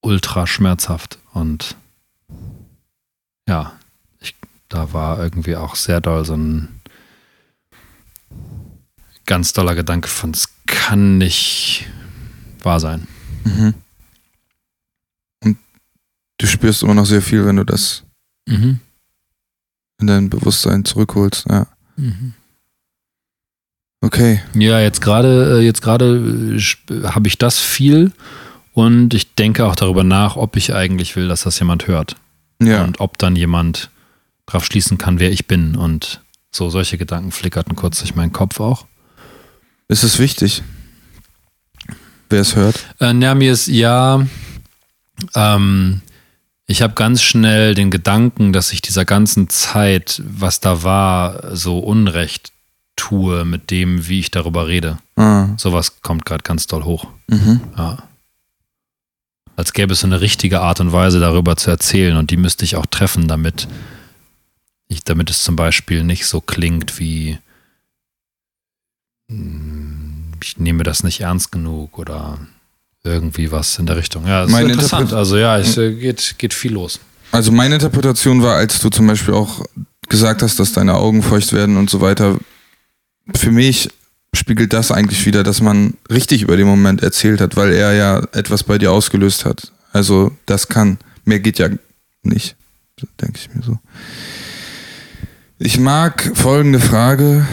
ultra 0.00 0.46
schmerzhaft 0.46 1.18
und 1.32 1.76
ja, 3.48 3.78
ich, 4.20 4.34
da 4.68 4.92
war 4.92 5.18
irgendwie 5.18 5.56
auch 5.56 5.76
sehr 5.76 6.00
doll 6.00 6.24
so 6.24 6.34
ein 6.34 6.80
ganz 9.24 9.52
doller 9.52 9.74
Gedanke 9.74 10.08
von, 10.08 10.30
es 10.30 10.48
kann 10.66 11.18
nicht 11.18 11.86
wahr 12.62 12.80
sein. 12.80 13.06
Mhm. 13.44 13.74
Und 15.42 15.58
du 16.38 16.46
spürst 16.46 16.82
immer 16.82 16.94
noch 16.94 17.06
sehr 17.06 17.22
viel, 17.22 17.44
wenn 17.44 17.56
du 17.56 17.64
das 17.64 18.04
mhm. 18.46 18.80
In 20.00 20.06
dein 20.06 20.30
Bewusstsein 20.30 20.84
zurückholst, 20.84 21.46
ja. 21.48 21.66
Mhm. 21.96 22.34
Okay. 24.00 24.40
Ja, 24.54 24.80
jetzt 24.80 25.00
gerade, 25.00 25.58
äh, 25.58 25.64
jetzt 25.64 25.82
gerade 25.82 26.56
äh, 26.56 27.02
habe 27.04 27.28
ich 27.28 27.38
das 27.38 27.58
viel 27.58 28.12
und 28.72 29.14
ich 29.14 29.34
denke 29.34 29.64
auch 29.64 29.74
darüber 29.74 30.04
nach, 30.04 30.36
ob 30.36 30.56
ich 30.56 30.74
eigentlich 30.74 31.16
will, 31.16 31.28
dass 31.28 31.42
das 31.42 31.58
jemand 31.58 31.88
hört. 31.88 32.16
Ja. 32.62 32.84
Und 32.84 33.00
ob 33.00 33.18
dann 33.18 33.36
jemand 33.36 33.90
drauf 34.46 34.64
schließen 34.64 34.98
kann, 34.98 35.18
wer 35.18 35.30
ich 35.30 35.46
bin. 35.46 35.76
Und 35.76 36.20
so 36.52 36.70
solche 36.70 36.98
Gedanken 36.98 37.32
flickerten 37.32 37.74
kurz 37.74 37.98
durch 37.98 38.14
meinen 38.14 38.32
Kopf 38.32 38.60
auch. 38.60 38.86
Ist 39.88 40.04
es 40.04 40.18
wichtig, 40.18 40.62
wer 42.28 42.40
es 42.40 42.56
hört? 42.56 42.86
Äh, 43.00 43.12
na, 43.12 43.34
mir 43.34 43.52
ist 43.52 43.66
ja, 43.66 44.26
ähm, 45.34 46.02
ich 46.66 46.82
habe 46.82 46.94
ganz 46.94 47.22
schnell 47.22 47.74
den 47.74 47.90
Gedanken, 47.90 48.52
dass 48.52 48.72
ich 48.72 48.82
dieser 48.82 49.04
ganzen 49.04 49.48
Zeit, 49.48 50.22
was 50.24 50.60
da 50.60 50.82
war, 50.82 51.54
so 51.54 51.78
Unrecht 51.78 52.52
tue 52.96 53.44
mit 53.44 53.70
dem, 53.70 54.08
wie 54.08 54.20
ich 54.20 54.30
darüber 54.30 54.66
rede. 54.66 54.98
Ah. 55.16 55.48
Sowas 55.56 56.00
kommt 56.02 56.24
gerade 56.24 56.42
ganz 56.42 56.66
doll 56.66 56.84
hoch. 56.84 57.06
Mhm. 57.28 57.60
Ja. 57.76 57.98
Als 59.54 59.72
gäbe 59.72 59.92
es 59.92 60.00
so 60.00 60.06
eine 60.06 60.20
richtige 60.20 60.60
Art 60.60 60.80
und 60.80 60.92
Weise, 60.92 61.20
darüber 61.20 61.56
zu 61.56 61.70
erzählen 61.70 62.16
und 62.16 62.30
die 62.30 62.36
müsste 62.36 62.64
ich 62.64 62.76
auch 62.76 62.86
treffen, 62.86 63.28
damit 63.28 63.68
ich, 64.88 65.04
damit 65.04 65.30
es 65.30 65.42
zum 65.42 65.56
Beispiel 65.56 66.04
nicht 66.04 66.26
so 66.26 66.40
klingt 66.40 66.98
wie 66.98 67.38
hm, 69.28 70.32
ich 70.42 70.58
nehme 70.58 70.82
das 70.82 71.02
nicht 71.02 71.20
ernst 71.20 71.52
genug 71.52 71.98
oder 71.98 72.38
irgendwie 73.06 73.50
was 73.50 73.78
in 73.78 73.86
der 73.86 73.96
Richtung. 73.96 74.26
Ja, 74.26 74.42
das 74.42 74.50
Meine 74.50 74.68
ist 74.68 74.74
interessant. 74.74 75.10
Interpre- 75.10 75.16
Also 75.16 75.36
ja, 75.36 75.58
es 75.58 75.76
äh, 75.76 75.92
geht, 75.94 76.34
geht 76.38 76.54
viel 76.54 76.72
los. 76.72 77.00
Also 77.32 77.52
meine 77.52 77.74
Interpretation 77.74 78.42
war, 78.42 78.56
als 78.56 78.78
du 78.78 78.88
zum 78.88 79.06
Beispiel 79.06 79.34
auch 79.34 79.64
gesagt 80.08 80.42
hast, 80.42 80.58
dass 80.60 80.72
deine 80.72 80.94
Augen 80.94 81.22
feucht 81.22 81.52
werden 81.52 81.76
und 81.76 81.90
so 81.90 82.00
weiter, 82.00 82.38
für 83.34 83.50
mich 83.50 83.88
spiegelt 84.34 84.72
das 84.72 84.90
eigentlich 84.92 85.24
wieder, 85.26 85.42
dass 85.42 85.60
man 85.60 85.94
richtig 86.10 86.42
über 86.42 86.56
den 86.56 86.66
Moment 86.66 87.02
erzählt 87.02 87.40
hat, 87.40 87.56
weil 87.56 87.72
er 87.72 87.94
ja 87.94 88.18
etwas 88.32 88.62
bei 88.62 88.78
dir 88.78 88.92
ausgelöst 88.92 89.44
hat. 89.44 89.72
Also 89.92 90.30
das 90.46 90.68
kann, 90.68 90.98
mehr 91.24 91.40
geht 91.40 91.58
ja 91.58 91.68
nicht, 92.22 92.54
denke 93.20 93.38
ich 93.38 93.54
mir 93.54 93.62
so. 93.62 93.78
Ich 95.58 95.80
mag 95.80 96.30
folgende 96.34 96.80
Frage, 96.80 97.46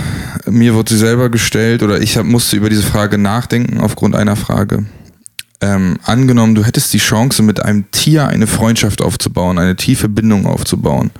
mir 0.46 0.74
wurde 0.76 0.92
sie 0.94 1.00
selber 1.00 1.30
gestellt 1.30 1.84
oder 1.84 2.02
ich 2.02 2.18
hab, 2.18 2.26
musste 2.26 2.58
über 2.58 2.70
diese 2.70 2.84
Frage 2.84 3.18
nachdenken 3.18 3.80
aufgrund 3.80 4.16
einer 4.16 4.36
Frage. 4.36 4.86
Ähm, 5.63 5.98
angenommen, 6.03 6.55
du 6.55 6.65
hättest 6.65 6.91
die 6.91 6.98
Chance, 6.98 7.41
mit 7.41 7.63
einem 7.63 7.89
Tier 7.91 8.27
eine 8.27 8.48
Freundschaft 8.48 9.01
aufzubauen, 9.01 9.58
eine 9.58 9.77
tiefe 9.77 10.10
Bindung 10.10 10.46
aufzubauen. 10.46 11.12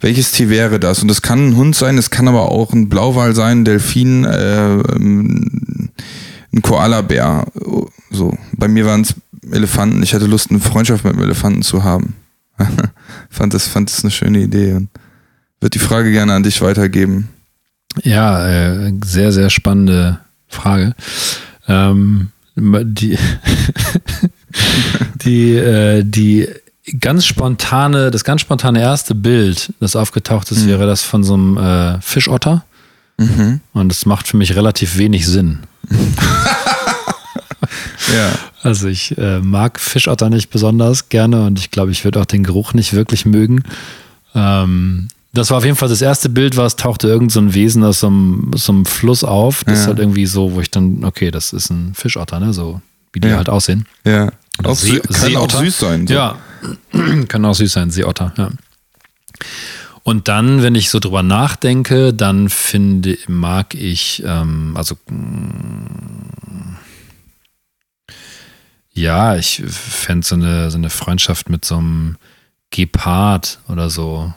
Welches 0.00 0.30
Tier 0.30 0.50
wäre 0.50 0.78
das? 0.78 1.02
Und 1.02 1.08
das 1.08 1.20
kann 1.20 1.48
ein 1.48 1.56
Hund 1.56 1.74
sein, 1.74 1.98
es 1.98 2.10
kann 2.10 2.28
aber 2.28 2.52
auch 2.52 2.72
ein 2.72 2.88
Blauwal 2.88 3.34
sein, 3.34 3.62
ein 3.62 3.64
Delfin, 3.64 4.24
äh, 4.24 4.74
ähm, 4.74 5.90
ein 6.54 6.62
Koalabär. 6.62 7.46
So. 8.12 8.38
Bei 8.52 8.68
mir 8.68 8.86
waren 8.86 9.00
es 9.00 9.16
Elefanten. 9.50 10.00
Ich 10.04 10.14
hatte 10.14 10.26
Lust, 10.26 10.50
eine 10.50 10.60
Freundschaft 10.60 11.02
mit 11.04 11.14
einem 11.14 11.24
Elefanten 11.24 11.62
zu 11.62 11.82
haben. 11.82 12.14
fand, 13.30 13.52
das, 13.52 13.66
fand 13.66 13.90
das 13.90 14.04
eine 14.04 14.12
schöne 14.12 14.42
Idee 14.42 14.74
und 14.74 14.90
würde 15.58 15.76
die 15.76 15.84
Frage 15.84 16.12
gerne 16.12 16.34
an 16.34 16.44
dich 16.44 16.62
weitergeben. 16.62 17.30
Ja, 18.04 18.46
äh, 18.46 18.92
sehr, 19.04 19.32
sehr 19.32 19.50
spannende 19.50 20.20
Frage. 20.46 20.94
Ähm, 21.66 22.28
die, 22.56 23.18
die, 25.24 25.54
äh, 25.56 26.02
die 26.04 26.48
ganz 27.00 27.26
spontane, 27.26 28.10
das 28.10 28.24
ganz 28.24 28.40
spontane 28.40 28.80
erste 28.80 29.14
Bild, 29.14 29.72
das 29.80 29.96
aufgetaucht 29.96 30.50
ist, 30.50 30.64
Mhm. 30.64 30.68
wäre 30.68 30.86
das 30.86 31.02
von 31.02 31.24
so 31.24 31.34
einem 31.34 31.56
äh, 31.56 32.00
Fischotter. 32.00 32.64
Mhm. 33.18 33.60
Und 33.72 33.88
das 33.88 34.04
macht 34.06 34.26
für 34.28 34.36
mich 34.36 34.54
relativ 34.56 34.98
wenig 34.98 35.26
Sinn. 35.26 35.60
Ja. 38.14 38.32
Also 38.62 38.88
ich 38.88 39.16
äh, 39.16 39.38
mag 39.40 39.80
Fischotter 39.80 40.28
nicht 40.28 40.50
besonders 40.50 41.08
gerne 41.08 41.46
und 41.46 41.58
ich 41.58 41.70
glaube, 41.70 41.92
ich 41.92 42.04
würde 42.04 42.20
auch 42.20 42.26
den 42.26 42.44
Geruch 42.44 42.74
nicht 42.74 42.92
wirklich 42.92 43.24
mögen. 43.24 43.62
Ähm, 44.34 45.08
das 45.32 45.50
war 45.50 45.58
auf 45.58 45.64
jeden 45.64 45.76
Fall 45.76 45.88
das 45.88 46.02
erste 46.02 46.28
Bild, 46.28 46.56
was 46.56 46.76
tauchte 46.76 47.08
irgend 47.08 47.32
so 47.32 47.40
ein 47.40 47.54
Wesen 47.54 47.82
aus 47.84 48.00
so 48.00 48.08
einem, 48.08 48.50
so 48.54 48.72
einem 48.72 48.84
Fluss 48.84 49.24
auf. 49.24 49.64
Das 49.64 49.74
Ja. 49.74 49.80
ist 49.80 49.86
halt 49.88 49.98
irgendwie 49.98 50.26
so, 50.26 50.52
wo 50.52 50.60
ich 50.60 50.70
dann, 50.70 51.04
okay, 51.04 51.30
das 51.30 51.52
ist 51.52 51.70
ein 51.70 51.94
Fischotter, 51.94 52.38
ne? 52.40 52.52
So 52.52 52.80
wie 53.12 53.20
die 53.20 53.28
Ja. 53.28 53.36
halt 53.36 53.48
aussehen. 53.48 53.86
Ja. 54.04 54.30
Auch 54.64 54.74
See- 54.76 55.00
kann 55.00 55.14
auch 55.14 55.16
Seeotter? 55.18 55.58
süß 55.58 55.78
sein. 55.78 56.06
So. 56.06 56.14
Ja, 56.14 56.36
kann 57.28 57.44
auch 57.44 57.54
süß 57.54 57.72
sein, 57.72 57.90
Seeotter, 57.90 58.32
ja. 58.36 58.50
Und 60.04 60.28
dann, 60.28 60.62
wenn 60.62 60.74
ich 60.74 60.90
so 60.90 60.98
drüber 60.98 61.22
nachdenke, 61.22 62.12
dann 62.12 62.48
finde, 62.48 63.16
mag 63.28 63.74
ich, 63.74 64.22
ähm, 64.26 64.72
also, 64.76 64.96
ja, 68.92 69.36
ich 69.36 69.62
fände 69.66 70.26
so 70.26 70.34
eine, 70.34 70.70
so 70.70 70.76
eine 70.78 70.90
Freundschaft 70.90 71.48
mit 71.48 71.64
so 71.64 71.76
einem 71.78 72.16
Gepard 72.70 73.60
oder 73.68 73.90
so. 73.90 74.32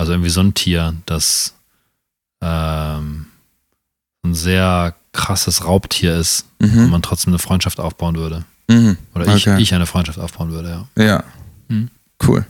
Also 0.00 0.12
irgendwie 0.12 0.30
so 0.30 0.40
ein 0.40 0.54
Tier, 0.54 0.94
das 1.04 1.52
ähm, 2.40 3.26
ein 4.24 4.34
sehr 4.34 4.94
krasses 5.12 5.66
Raubtier 5.66 6.16
ist 6.16 6.46
und 6.58 6.74
Mhm. 6.74 6.88
man 6.90 7.02
trotzdem 7.02 7.32
eine 7.34 7.38
Freundschaft 7.38 7.78
aufbauen 7.80 8.16
würde. 8.16 8.46
Mhm. 8.68 8.96
Oder 9.14 9.34
ich, 9.36 9.46
Okay. 9.46 9.60
ich 9.60 9.74
eine 9.74 9.84
Freundschaft 9.84 10.18
aufbauen 10.18 10.52
würde, 10.52 10.88
ja. 10.96 11.04
Ja. 11.04 11.24
Hm. 11.68 11.90
Cool. 12.26 12.46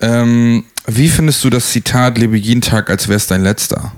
Ähm, 0.00 0.64
wie 0.88 1.08
findest 1.08 1.44
du 1.44 1.50
das 1.50 1.70
Zitat, 1.70 2.18
lebe 2.18 2.36
jeden 2.36 2.62
Tag, 2.62 2.90
als 2.90 3.06
wär's 3.06 3.28
dein 3.28 3.44
letzter? 3.44 3.92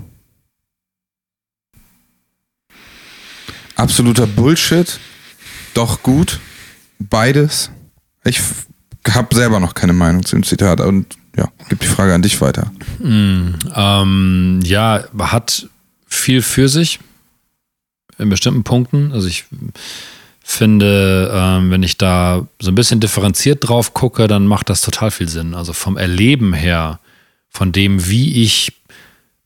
Absoluter 3.75 4.27
Bullshit, 4.27 4.99
doch 5.73 6.03
gut, 6.03 6.39
beides. 6.99 7.71
Ich 8.23 8.39
habe 9.09 9.33
selber 9.35 9.59
noch 9.59 9.73
keine 9.73 9.93
Meinung 9.93 10.23
zu 10.23 10.35
dem 10.35 10.43
Zitat 10.43 10.81
und 10.81 11.17
ja, 11.37 11.49
gib 11.69 11.79
die 11.79 11.87
Frage 11.87 12.13
an 12.13 12.21
dich 12.21 12.39
weiter. 12.41 12.71
Mm, 12.99 13.53
ähm, 13.75 14.59
ja, 14.63 15.03
hat 15.19 15.67
viel 16.07 16.41
für 16.41 16.67
sich 16.67 16.99
in 18.17 18.29
bestimmten 18.29 18.63
Punkten. 18.63 19.11
Also 19.13 19.27
ich 19.27 19.45
finde, 20.43 21.31
ähm, 21.33 21.71
wenn 21.71 21.83
ich 21.83 21.97
da 21.97 22.45
so 22.59 22.71
ein 22.71 22.75
bisschen 22.75 22.99
differenziert 22.99 23.67
drauf 23.67 23.93
gucke, 23.93 24.27
dann 24.27 24.45
macht 24.45 24.69
das 24.69 24.81
total 24.81 25.11
viel 25.11 25.29
Sinn. 25.29 25.53
Also 25.53 25.73
vom 25.73 25.97
Erleben 25.97 26.53
her, 26.53 26.99
von 27.49 27.71
dem, 27.71 28.07
wie 28.07 28.43
ich 28.43 28.73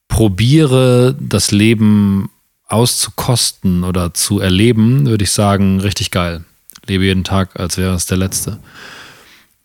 probiere, 0.07 1.15
das 1.19 1.51
Leben 1.51 2.29
auszukosten 2.67 3.83
oder 3.83 4.13
zu 4.13 4.39
erleben, 4.39 5.05
würde 5.05 5.23
ich 5.23 5.31
sagen, 5.31 5.79
richtig 5.79 6.11
geil. 6.11 6.43
Lebe 6.87 7.05
jeden 7.05 7.23
Tag, 7.23 7.59
als 7.59 7.77
wäre 7.77 7.93
es 7.93 8.05
der 8.05 8.17
letzte. 8.17 8.59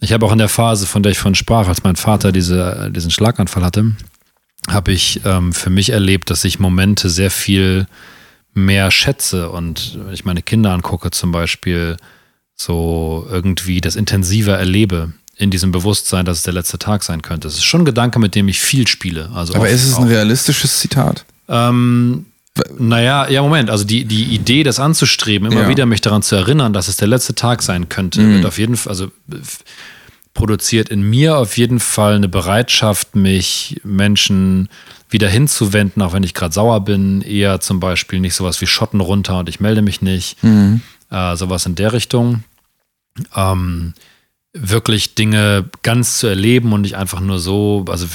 Ich 0.00 0.12
habe 0.12 0.24
auch 0.26 0.32
in 0.32 0.38
der 0.38 0.48
Phase, 0.48 0.86
von 0.86 1.02
der 1.02 1.12
ich 1.12 1.18
von 1.18 1.34
sprach, 1.34 1.68
als 1.68 1.82
mein 1.82 1.96
Vater 1.96 2.32
diese, 2.32 2.90
diesen 2.94 3.10
Schlaganfall 3.10 3.62
hatte, 3.62 3.92
habe 4.68 4.92
ich 4.92 5.20
ähm, 5.24 5.52
für 5.52 5.70
mich 5.70 5.90
erlebt, 5.90 6.30
dass 6.30 6.44
ich 6.44 6.58
Momente 6.58 7.10
sehr 7.10 7.30
viel 7.30 7.86
mehr 8.54 8.90
schätze. 8.90 9.50
Und 9.50 9.98
wenn 10.04 10.14
ich 10.14 10.24
meine 10.24 10.42
Kinder 10.42 10.72
angucke, 10.72 11.10
zum 11.10 11.32
Beispiel, 11.32 11.96
so 12.56 13.26
irgendwie 13.30 13.80
das 13.80 13.96
intensiver 13.96 14.58
erlebe 14.58 15.12
in 15.36 15.50
diesem 15.50 15.72
Bewusstsein, 15.72 16.26
dass 16.26 16.38
es 16.38 16.42
der 16.42 16.52
letzte 16.52 16.78
Tag 16.78 17.02
sein 17.02 17.22
könnte. 17.22 17.48
Es 17.48 17.54
ist 17.54 17.64
schon 17.64 17.82
ein 17.82 17.86
Gedanke, 17.86 18.18
mit 18.18 18.34
dem 18.34 18.48
ich 18.48 18.60
viel 18.60 18.86
spiele. 18.86 19.30
Also 19.34 19.54
Aber 19.54 19.68
ist 19.68 19.84
es 19.84 19.96
ein 19.96 20.06
realistisches 20.06 20.78
Zitat? 20.78 21.24
ähm, 21.48 22.26
naja, 22.78 23.28
ja, 23.28 23.42
Moment. 23.42 23.70
Also 23.70 23.84
die, 23.84 24.04
die 24.04 24.24
Idee, 24.34 24.62
das 24.62 24.78
anzustreben, 24.80 25.50
immer 25.50 25.62
Ja. 25.62 25.68
wieder 25.68 25.86
mich 25.86 26.00
daran 26.00 26.22
zu 26.22 26.36
erinnern, 26.36 26.72
dass 26.72 26.88
es 26.88 26.96
der 26.96 27.08
letzte 27.08 27.34
Tag 27.34 27.62
sein 27.62 27.88
könnte, 27.88 28.20
Mhm. 28.20 28.34
wird 28.34 28.46
auf 28.46 28.58
jeden 28.58 28.76
Fall, 28.76 28.90
also 28.90 29.10
produziert 30.34 30.88
in 30.88 31.02
mir 31.02 31.36
auf 31.38 31.56
jeden 31.58 31.80
Fall 31.80 32.14
eine 32.14 32.28
Bereitschaft, 32.28 33.16
mich 33.16 33.80
Menschen 33.84 34.68
wieder 35.08 35.28
hinzuwenden, 35.28 36.02
auch 36.02 36.12
wenn 36.12 36.22
ich 36.22 36.34
gerade 36.34 36.54
sauer 36.54 36.84
bin. 36.84 37.20
Eher 37.22 37.60
zum 37.60 37.80
Beispiel 37.80 38.20
nicht 38.20 38.34
sowas 38.34 38.60
wie 38.60 38.66
Schotten 38.66 39.00
runter 39.00 39.38
und 39.40 39.48
ich 39.48 39.58
melde 39.60 39.82
mich 39.82 40.02
nicht. 40.02 40.42
Mhm. 40.42 40.82
Äh, 41.10 41.34
sowas 41.36 41.66
in 41.66 41.74
der 41.74 41.92
Richtung. 41.92 42.44
Ähm, 43.34 43.94
wirklich 44.52 45.14
Dinge 45.16 45.64
ganz 45.82 46.18
zu 46.18 46.26
erleben 46.28 46.72
und 46.72 46.82
nicht 46.82 46.96
einfach 46.96 47.20
nur 47.20 47.38
so, 47.40 47.84
also 47.88 48.06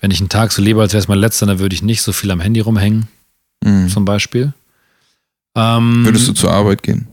wenn 0.00 0.10
ich 0.10 0.20
einen 0.20 0.28
Tag 0.28 0.52
so 0.52 0.62
lebe, 0.62 0.80
als 0.80 0.92
wäre 0.92 1.00
es 1.02 1.08
mein 1.08 1.18
letzter, 1.18 1.46
dann 1.46 1.58
würde 1.58 1.74
ich 1.74 1.82
nicht 1.82 2.02
so 2.02 2.12
viel 2.12 2.30
am 2.30 2.40
Handy 2.40 2.60
rumhängen, 2.60 3.08
Mhm. 3.62 3.88
zum 3.88 4.04
Beispiel. 4.04 4.52
Ähm, 5.56 6.04
Würdest 6.04 6.28
du 6.28 6.32
zur 6.32 6.52
Arbeit 6.52 6.82
gehen? 6.82 7.06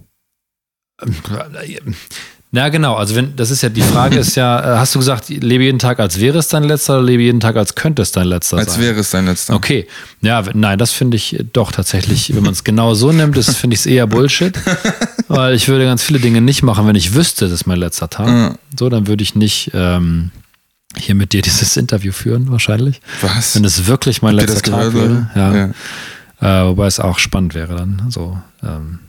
Na 2.51 2.69
genau, 2.69 2.95
also 2.95 3.15
wenn, 3.15 3.35
das 3.35 3.51
ist 3.51 3.61
ja, 3.61 3.69
die 3.69 3.83
Frage 3.83 4.17
ist 4.17 4.35
ja, 4.35 4.75
äh, 4.75 4.77
hast 4.79 4.95
du 4.95 4.99
gesagt, 4.99 5.29
lebe 5.29 5.63
jeden 5.63 5.77
Tag, 5.77 5.99
als 5.99 6.19
wäre 6.19 6.39
es 6.39 6.47
dein 6.47 6.63
letzter 6.63 6.95
oder 6.95 7.03
lebe 7.03 7.21
jeden 7.21 7.39
Tag, 7.39 7.55
als 7.57 7.75
könnte 7.75 8.01
es 8.01 8.11
dein 8.11 8.25
letzter 8.25 8.57
Als 8.57 8.73
sein? 8.73 8.81
wäre 8.81 8.99
es 8.99 9.11
dein 9.11 9.25
letzter. 9.27 9.53
Okay, 9.53 9.87
ja, 10.21 10.43
nein, 10.55 10.79
das 10.79 10.91
finde 10.91 11.15
ich 11.15 11.45
doch 11.53 11.71
tatsächlich, 11.71 12.33
wenn 12.35 12.41
man 12.41 12.53
es 12.53 12.63
genau 12.63 12.95
so 12.95 13.11
nimmt, 13.11 13.37
finde 13.37 13.75
ich 13.75 13.81
es 13.81 13.85
eher 13.85 14.07
Bullshit. 14.07 14.57
Weil 15.27 15.53
ich 15.53 15.67
würde 15.67 15.85
ganz 15.85 16.01
viele 16.01 16.17
Dinge 16.17 16.41
nicht 16.41 16.63
machen, 16.63 16.87
wenn 16.87 16.95
ich 16.95 17.13
wüsste, 17.13 17.45
das 17.45 17.53
ist 17.53 17.67
mein 17.67 17.77
letzter 17.77 18.09
Tag. 18.09 18.27
Ja. 18.27 18.55
So, 18.77 18.89
dann 18.89 19.05
würde 19.05 19.21
ich 19.21 19.35
nicht 19.35 19.69
ähm, 19.75 20.31
hier 20.97 21.13
mit 21.13 21.33
dir 21.33 21.43
dieses 21.43 21.77
Interview 21.77 22.11
führen, 22.11 22.51
wahrscheinlich. 22.51 22.99
Was? 23.21 23.55
Wenn 23.55 23.63
es 23.63 23.85
wirklich 23.85 24.23
mein 24.23 24.35
Habt 24.39 24.49
letzter 24.49 24.71
Tag 24.71 24.93
wäre. 24.95 25.29
Ja. 25.35 25.55
Ja. 25.55 25.69
Äh, 26.41 26.63
wobei 26.63 26.87
es 26.87 26.99
auch 26.99 27.19
spannend 27.19 27.53
wäre 27.53 27.75
dann. 27.75 28.05
So, 28.09 28.37
ähm, 28.63 28.99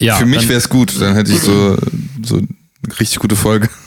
ja, 0.00 0.16
Für 0.16 0.26
mich 0.26 0.48
wäre 0.48 0.58
es 0.58 0.68
gut, 0.68 1.00
dann 1.00 1.14
hätte 1.14 1.32
ich 1.32 1.40
so, 1.40 1.76
so 2.22 2.36
eine 2.36 2.46
richtig 3.00 3.18
gute 3.18 3.34
Folge. 3.34 3.68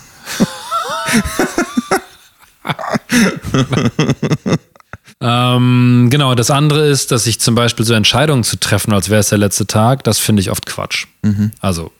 ähm, 5.22 6.10
genau, 6.12 6.36
das 6.36 6.52
andere 6.52 6.88
ist, 6.88 7.12
dass 7.12 7.28
ich 7.28 7.40
zum 7.40 7.56
Beispiel 7.56 7.86
so 7.86 7.94
Entscheidungen 7.94 8.44
zu 8.44 8.60
treffen, 8.60 8.92
als 8.92 9.10
wäre 9.10 9.22
es 9.22 9.30
der 9.30 9.38
letzte 9.38 9.68
Tag, 9.68 10.04
das 10.04 10.20
finde 10.20 10.42
ich 10.42 10.52
oft 10.52 10.66
Quatsch. 10.66 11.08
Mhm. 11.22 11.52
Also 11.62 11.94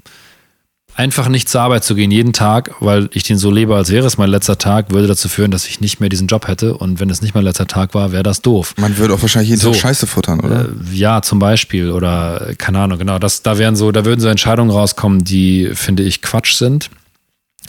einfach 0.96 1.30
nicht 1.30 1.50
zur 1.50 1.62
Arbeit 1.62 1.84
zu 1.84 1.96
gehen 1.96 2.12
jeden 2.12 2.34
Tag, 2.34 2.76
weil 2.80 3.10
ich 3.14 3.24
den 3.24 3.38
so 3.38 3.50
lebe, 3.50 3.76
als 3.76 3.90
wäre 3.90 4.06
es 4.06 4.18
mein 4.18 4.30
letzter 4.30 4.58
Tag, 4.58 4.92
würde 4.92 5.08
dazu 5.08 5.30
führen, 5.30 5.52
dass 5.52 5.68
ich 5.68 5.80
nicht 5.82 6.00
mehr 6.00 6.10
diesen 6.10 6.28
Job 6.28 6.48
hätte. 6.48 6.76
Und 6.76 7.00
wenn 7.00 7.10
es 7.10 7.22
nicht 7.22 7.34
mein 7.34 7.44
letzter 7.44 7.68
Tag 7.68 7.94
war, 7.94 8.12
wäre 8.12 8.24
das 8.24 8.42
doof. 8.42 8.74
Man 8.78 8.98
würde 8.98 9.14
auch 9.14 9.22
wahrscheinlich 9.22 9.50
jeden 9.50 9.62
so, 9.62 9.72
Tag 9.72 9.82
Scheiße 9.82 10.08
futtern, 10.08 10.40
oder? 10.42 10.66
Äh, 10.66 10.94
ja, 10.94 11.22
zum 11.22 11.40
Beispiel. 11.40 11.92
Oder 11.92 12.54
keine 12.58 12.80
Ahnung, 12.80 13.00
genau. 13.00 13.20
Das, 13.20 13.42
da 13.42 13.58
wären 13.58 13.76
so, 13.76 13.92
da 13.92 14.06
würden 14.06 14.20
so 14.20 14.28
Entscheidungen 14.28 14.72
rauskommen, 14.72 15.24
die, 15.24 15.72
finde 15.74 16.04
ich, 16.04 16.22
Quatsch 16.22 16.54
sind, 16.54 16.90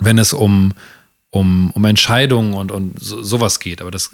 wenn 0.00 0.18
es 0.18 0.32
um, 0.32 0.72
um, 1.30 1.70
um 1.70 1.84
Entscheidungen 1.84 2.54
und, 2.54 2.72
und 2.72 3.02
so, 3.02 3.22
sowas 3.22 3.60
geht. 3.60 3.80
Aber 3.80 3.90
das 3.90 4.10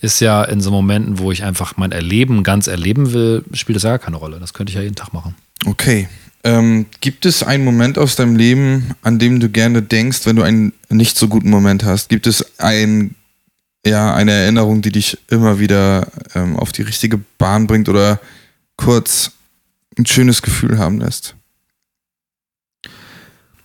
ist 0.00 0.20
ja 0.20 0.44
in 0.44 0.60
so 0.60 0.70
Momenten, 0.70 1.18
wo 1.18 1.32
ich 1.32 1.44
einfach 1.44 1.76
mein 1.76 1.92
Erleben 1.92 2.42
ganz 2.42 2.66
erleben 2.66 3.12
will, 3.12 3.44
spielt 3.52 3.76
das 3.76 3.84
ja 3.84 3.90
gar 3.90 3.98
keine 3.98 4.16
Rolle. 4.16 4.38
Das 4.38 4.52
könnte 4.52 4.70
ich 4.70 4.76
ja 4.76 4.82
jeden 4.82 4.96
Tag 4.96 5.12
machen. 5.12 5.34
Okay. 5.64 6.08
Ähm, 6.44 6.86
gibt 7.00 7.24
es 7.24 7.42
einen 7.42 7.64
Moment 7.64 7.98
aus 7.98 8.16
deinem 8.16 8.36
Leben, 8.36 8.94
an 9.00 9.18
dem 9.18 9.40
du 9.40 9.48
gerne 9.48 9.80
denkst, 9.80 10.26
wenn 10.26 10.36
du 10.36 10.42
einen 10.42 10.74
nicht 10.90 11.16
so 11.16 11.26
guten 11.26 11.48
Moment 11.48 11.84
hast? 11.84 12.10
Gibt 12.10 12.26
es 12.26 12.58
ein, 12.58 13.14
ja, 13.84 14.14
eine 14.14 14.32
Erinnerung, 14.32 14.82
die 14.82 14.92
dich 14.92 15.18
immer 15.30 15.58
wieder 15.58 16.06
ähm, 16.34 16.56
auf 16.56 16.72
die 16.72 16.82
richtige 16.82 17.18
Bahn 17.38 17.66
bringt 17.66 17.88
oder 17.88 18.20
kurz 18.76 19.32
ein 19.98 20.04
schönes 20.04 20.42
Gefühl 20.42 20.78
haben 20.78 21.00
lässt? 21.00 21.34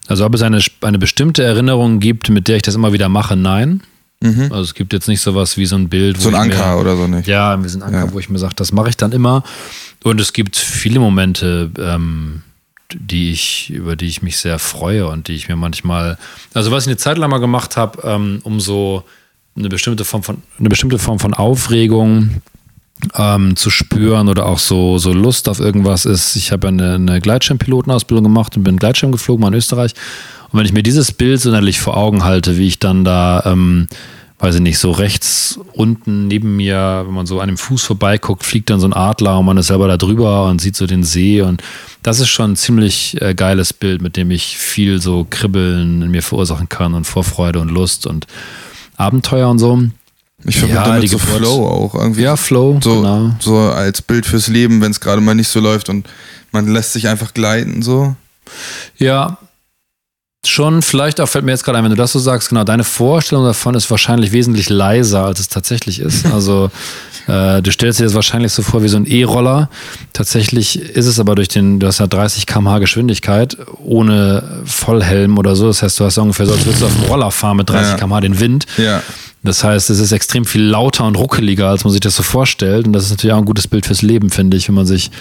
Also 0.07 0.25
ob 0.25 0.33
es 0.33 0.41
eine, 0.41 0.61
eine 0.81 0.97
bestimmte 0.97 1.43
Erinnerung 1.43 1.99
gibt, 1.99 2.29
mit 2.29 2.47
der 2.47 2.55
ich 2.55 2.61
das 2.61 2.75
immer 2.75 2.93
wieder 2.93 3.09
mache, 3.09 3.35
nein. 3.35 3.83
Mhm. 4.21 4.43
Also 4.51 4.61
es 4.61 4.73
gibt 4.73 4.93
jetzt 4.93 5.09
nicht 5.09 5.21
sowas 5.21 5.57
wie 5.57 5.65
so 5.65 5.75
ein 5.75 5.89
Bild. 5.89 6.19
so 6.19 6.29
ein 6.29 6.35
Anker 6.35 6.75
mir, 6.75 6.81
oder 6.81 6.95
so 6.95 7.07
nicht. 7.07 7.27
Ja, 7.27 7.61
wie 7.61 7.67
so 7.67 7.77
ein 7.77 7.83
Anker, 7.83 8.05
ja. 8.05 8.13
wo 8.13 8.19
ich 8.19 8.29
mir 8.29 8.39
sage, 8.39 8.55
das 8.55 8.71
mache 8.71 8.89
ich 8.89 8.97
dann 8.97 9.11
immer. 9.11 9.43
Und 10.03 10.19
es 10.21 10.31
gibt 10.31 10.55
viele 10.55 10.99
Momente, 10.99 11.69
ähm, 11.77 12.41
die 12.93 13.31
ich, 13.31 13.69
über 13.69 13.95
die 13.95 14.07
ich 14.07 14.21
mich 14.21 14.37
sehr 14.37 14.59
freue 14.59 15.07
und 15.07 15.27
die 15.27 15.33
ich 15.33 15.47
mir 15.47 15.55
manchmal, 15.55 16.17
also 16.53 16.71
was 16.71 16.83
ich 16.83 16.89
eine 16.89 16.97
Zeit 16.97 17.17
lang 17.17 17.29
mal 17.29 17.39
gemacht 17.39 17.77
habe, 17.77 18.01
ähm, 18.03 18.39
um 18.43 18.59
so 18.59 19.03
eine 19.55 19.69
bestimmte 19.69 20.05
Form 20.05 20.23
von, 20.23 20.41
eine 20.57 20.69
bestimmte 20.69 20.99
Form 20.99 21.19
von 21.19 21.33
Aufregung 21.33 22.41
ähm, 23.15 23.55
zu 23.55 23.69
spüren 23.69 24.27
oder 24.27 24.45
auch 24.45 24.59
so, 24.59 24.97
so 24.97 25.13
Lust 25.13 25.49
auf 25.49 25.59
irgendwas 25.59 26.05
ist. 26.05 26.35
Ich 26.35 26.51
habe 26.51 26.67
eine, 26.67 26.95
eine 26.95 27.21
Gleitschirmpilotenausbildung 27.21 28.23
gemacht 28.23 28.57
und 28.57 28.63
bin 28.63 28.77
Gleitschirm 28.77 29.11
geflogen 29.11 29.41
mal 29.41 29.49
in 29.49 29.53
Österreich. 29.55 29.93
Und 30.51 30.59
wenn 30.59 30.65
ich 30.65 30.73
mir 30.73 30.83
dieses 30.83 31.11
Bild 31.11 31.39
so 31.39 31.49
innerlich 31.49 31.79
vor 31.79 31.95
Augen 31.95 32.23
halte, 32.23 32.57
wie 32.57 32.67
ich 32.67 32.79
dann 32.79 33.03
da 33.05 33.43
ähm, 33.45 33.87
weiß 34.39 34.55
ich 34.55 34.61
nicht, 34.61 34.79
so 34.79 34.91
rechts 34.91 35.59
unten 35.73 36.27
neben 36.27 36.55
mir, 36.55 37.03
wenn 37.05 37.13
man 37.13 37.25
so 37.25 37.41
an 37.41 37.49
dem 37.49 37.57
Fuß 37.57 37.83
vorbeiguckt, 37.83 38.45
fliegt 38.45 38.69
dann 38.69 38.79
so 38.79 38.87
ein 38.87 38.93
Adler 38.93 39.37
und 39.39 39.45
man 39.45 39.57
ist 39.57 39.67
selber 39.67 39.87
da 39.87 39.97
drüber 39.97 40.45
und 40.45 40.61
sieht 40.61 40.77
so 40.77 40.87
den 40.87 41.03
See 41.03 41.41
und 41.41 41.61
das 42.03 42.21
ist 42.21 42.29
schon 42.29 42.51
ein 42.51 42.55
ziemlich 42.55 43.21
äh, 43.21 43.35
geiles 43.35 43.73
Bild, 43.73 44.01
mit 44.01 44.15
dem 44.15 44.31
ich 44.31 44.57
viel 44.57 45.01
so 45.01 45.27
Kribbeln 45.29 46.01
in 46.01 46.11
mir 46.11 46.23
verursachen 46.23 46.69
kann 46.69 46.93
und 46.93 47.03
Vorfreude 47.03 47.59
und 47.59 47.69
Lust 47.69 48.07
und 48.07 48.27
Abenteuer 48.95 49.49
und 49.49 49.59
so. 49.59 49.83
Ich 50.45 50.57
verbinde 50.57 50.81
ja, 50.81 50.87
damit 50.87 51.09
so 51.09 51.17
Geburt. 51.17 51.37
Flow 51.37 51.67
auch 51.67 51.95
irgendwie. 51.95 52.21
Ja, 52.21 52.37
Flow, 52.37 52.79
so, 52.81 53.01
genau. 53.01 53.31
So 53.39 53.57
als 53.57 54.01
Bild 54.01 54.25
fürs 54.25 54.47
Leben, 54.47 54.81
wenn 54.81 54.91
es 54.91 55.01
gerade 55.01 55.21
mal 55.21 55.35
nicht 55.35 55.49
so 55.49 55.59
läuft 55.59 55.89
und 55.89 56.07
man 56.53 56.67
lässt 56.67 56.93
sich 56.93 57.09
einfach 57.09 57.33
gleiten 57.33 57.81
so. 57.81 58.15
Ja, 58.97 59.37
schon, 60.49 60.81
vielleicht 60.81 61.21
auch 61.21 61.27
fällt 61.27 61.45
mir 61.45 61.51
jetzt 61.51 61.63
gerade 61.63 61.77
ein, 61.77 61.83
wenn 61.83 61.91
du 61.91 61.97
das 61.97 62.11
so 62.11 62.19
sagst, 62.19 62.49
genau, 62.49 62.63
deine 62.63 62.83
Vorstellung 62.83 63.45
davon 63.45 63.75
ist 63.75 63.89
wahrscheinlich 63.89 64.31
wesentlich 64.31 64.69
leiser, 64.69 65.23
als 65.25 65.39
es 65.39 65.49
tatsächlich 65.49 65.99
ist. 65.99 66.25
Also 66.39 66.71
äh, 67.27 67.61
du 67.61 67.71
stellst 67.71 67.99
dir 67.99 68.05
das 68.05 68.13
wahrscheinlich 68.13 68.53
so 68.53 68.61
vor 68.61 68.81
wie 68.81 68.87
so 68.87 68.97
ein 68.97 69.05
E-Roller. 69.05 69.69
Tatsächlich 70.13 70.79
ist 70.79 71.05
es 71.05 71.19
aber 71.19 71.35
durch 71.35 71.49
den, 71.49 71.79
du 71.79 71.87
hast 71.87 71.99
ja 71.99 72.07
30 72.07 72.45
km/h 72.45 72.79
Geschwindigkeit 72.79 73.57
ohne 73.83 74.61
Vollhelm 74.65 75.37
oder 75.37 75.55
so. 75.55 75.67
Das 75.67 75.83
heißt, 75.83 75.99
du 75.99 76.05
hast 76.05 76.17
ungefähr 76.17 76.45
so, 76.45 76.53
als 76.53 76.65
würdest 76.65 76.81
du 76.81 76.85
auf 76.85 76.93
dem 76.93 77.03
Roller 77.03 77.29
fahren 77.31 77.57
mit 77.57 77.69
30 77.69 77.91
ja. 77.91 77.97
km/h 77.97 78.21
den 78.21 78.39
Wind. 78.39 78.65
Ja. 78.77 79.03
Das 79.43 79.63
heißt, 79.63 79.89
es 79.89 79.99
ist 79.99 80.11
extrem 80.11 80.45
viel 80.45 80.63
lauter 80.63 81.05
und 81.05 81.15
ruckeliger, 81.15 81.69
als 81.69 81.83
man 81.83 81.91
sich 81.91 82.01
das 82.01 82.15
so 82.15 82.23
vorstellt. 82.23 82.87
Und 82.87 82.93
das 82.93 83.05
ist 83.05 83.11
natürlich 83.11 83.33
auch 83.33 83.39
ein 83.39 83.45
gutes 83.45 83.67
Bild 83.67 83.85
fürs 83.85 84.01
Leben, 84.01 84.29
finde 84.29 84.57
ich, 84.57 84.67
wenn 84.67 84.75
man 84.75 84.85
sich 84.85 85.11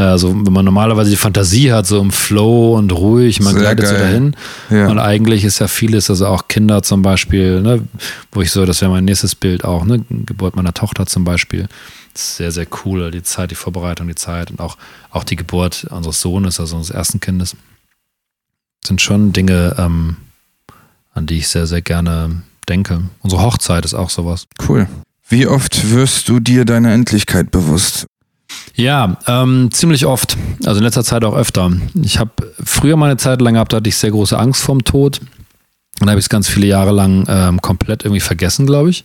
also 0.00 0.34
wenn 0.34 0.52
man 0.52 0.64
normalerweise 0.64 1.10
die 1.10 1.16
Fantasie 1.16 1.72
hat, 1.72 1.86
so 1.86 2.00
im 2.00 2.10
Flow 2.10 2.76
und 2.76 2.90
ruhig, 2.90 3.40
man 3.40 3.52
Sehr 3.52 3.62
gleitet 3.62 3.84
geil. 3.84 3.94
so 3.94 4.02
dahin. 4.02 4.36
Ja. 4.70 4.88
Und 4.88 4.98
eigentlich 4.98 5.44
ist 5.44 5.60
ja 5.60 5.68
vieles, 5.68 6.10
also 6.10 6.26
auch 6.26 6.48
Kinder 6.48 6.82
zum 6.82 7.02
Beispiel, 7.02 7.60
ne, 7.60 7.86
wo 8.32 8.42
ich 8.42 8.50
so, 8.50 8.66
das 8.66 8.80
wäre 8.80 8.90
mein 8.90 9.04
nächstes 9.04 9.36
Bild 9.36 9.64
auch, 9.64 9.84
ne, 9.84 10.04
Geburt 10.10 10.56
meiner 10.56 10.74
Tochter 10.74 11.06
zum 11.06 11.22
Beispiel. 11.22 11.68
Sehr, 12.12 12.50
sehr 12.50 12.66
cool, 12.84 13.10
die 13.12 13.22
Zeit, 13.22 13.52
die 13.52 13.56
Vorbereitung, 13.56 14.08
die 14.08 14.14
Zeit 14.16 14.50
und 14.50 14.60
auch, 14.60 14.76
auch 15.10 15.24
die 15.24 15.36
Geburt 15.36 15.84
unseres 15.90 16.20
Sohnes, 16.20 16.58
also 16.58 16.76
unseres 16.76 16.94
ersten 16.96 17.20
Kindes. 17.20 17.56
sind 18.84 19.00
schon 19.00 19.32
Dinge, 19.32 19.76
ähm, 19.78 20.16
an 21.12 21.26
die 21.26 21.38
ich 21.38 21.48
sehr, 21.48 21.66
sehr 21.66 21.82
gerne 21.82 22.42
denke. 22.68 23.02
Unsere 23.20 23.42
Hochzeit 23.42 23.84
ist 23.84 23.94
auch 23.94 24.10
sowas. 24.10 24.46
Cool. 24.68 24.88
Wie 25.28 25.46
oft 25.46 25.90
wirst 25.90 26.28
du 26.28 26.40
dir 26.40 26.64
deiner 26.64 26.92
Endlichkeit 26.92 27.50
bewusst? 27.50 28.06
Ja, 28.74 29.18
ähm, 29.26 29.70
ziemlich 29.70 30.04
oft. 30.04 30.36
Also 30.64 30.78
in 30.78 30.84
letzter 30.84 31.04
Zeit 31.04 31.24
auch 31.24 31.34
öfter. 31.34 31.70
Ich 32.02 32.18
habe 32.18 32.32
früher 32.62 32.96
mal 32.96 33.06
eine 33.06 33.16
Zeit 33.16 33.40
lang 33.40 33.54
gehabt, 33.54 33.72
da 33.72 33.76
hatte 33.76 33.88
ich 33.88 33.96
sehr 33.96 34.10
große 34.10 34.38
Angst 34.38 34.62
vorm 34.62 34.84
Tod. 34.84 35.20
Dann 36.00 36.10
habe 36.10 36.18
ich 36.18 36.24
es 36.24 36.28
ganz 36.28 36.48
viele 36.48 36.66
Jahre 36.66 36.90
lang 36.90 37.24
ähm, 37.28 37.60
komplett 37.62 38.04
irgendwie 38.04 38.20
vergessen, 38.20 38.66
glaube 38.66 38.90
ich. 38.90 39.04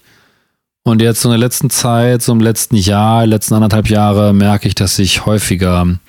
Und 0.83 1.01
jetzt 1.01 1.21
so 1.21 1.29
in 1.29 1.33
der 1.33 1.39
letzten 1.39 1.69
Zeit, 1.69 2.23
so 2.23 2.31
im 2.31 2.39
letzten 2.39 2.75
Jahr, 2.75 3.27
letzten 3.27 3.53
anderthalb 3.53 3.89
Jahre, 3.89 4.33
merke 4.33 4.67
ich, 4.67 4.73
dass 4.73 4.97
ich 4.97 5.25
häufiger 5.25 5.99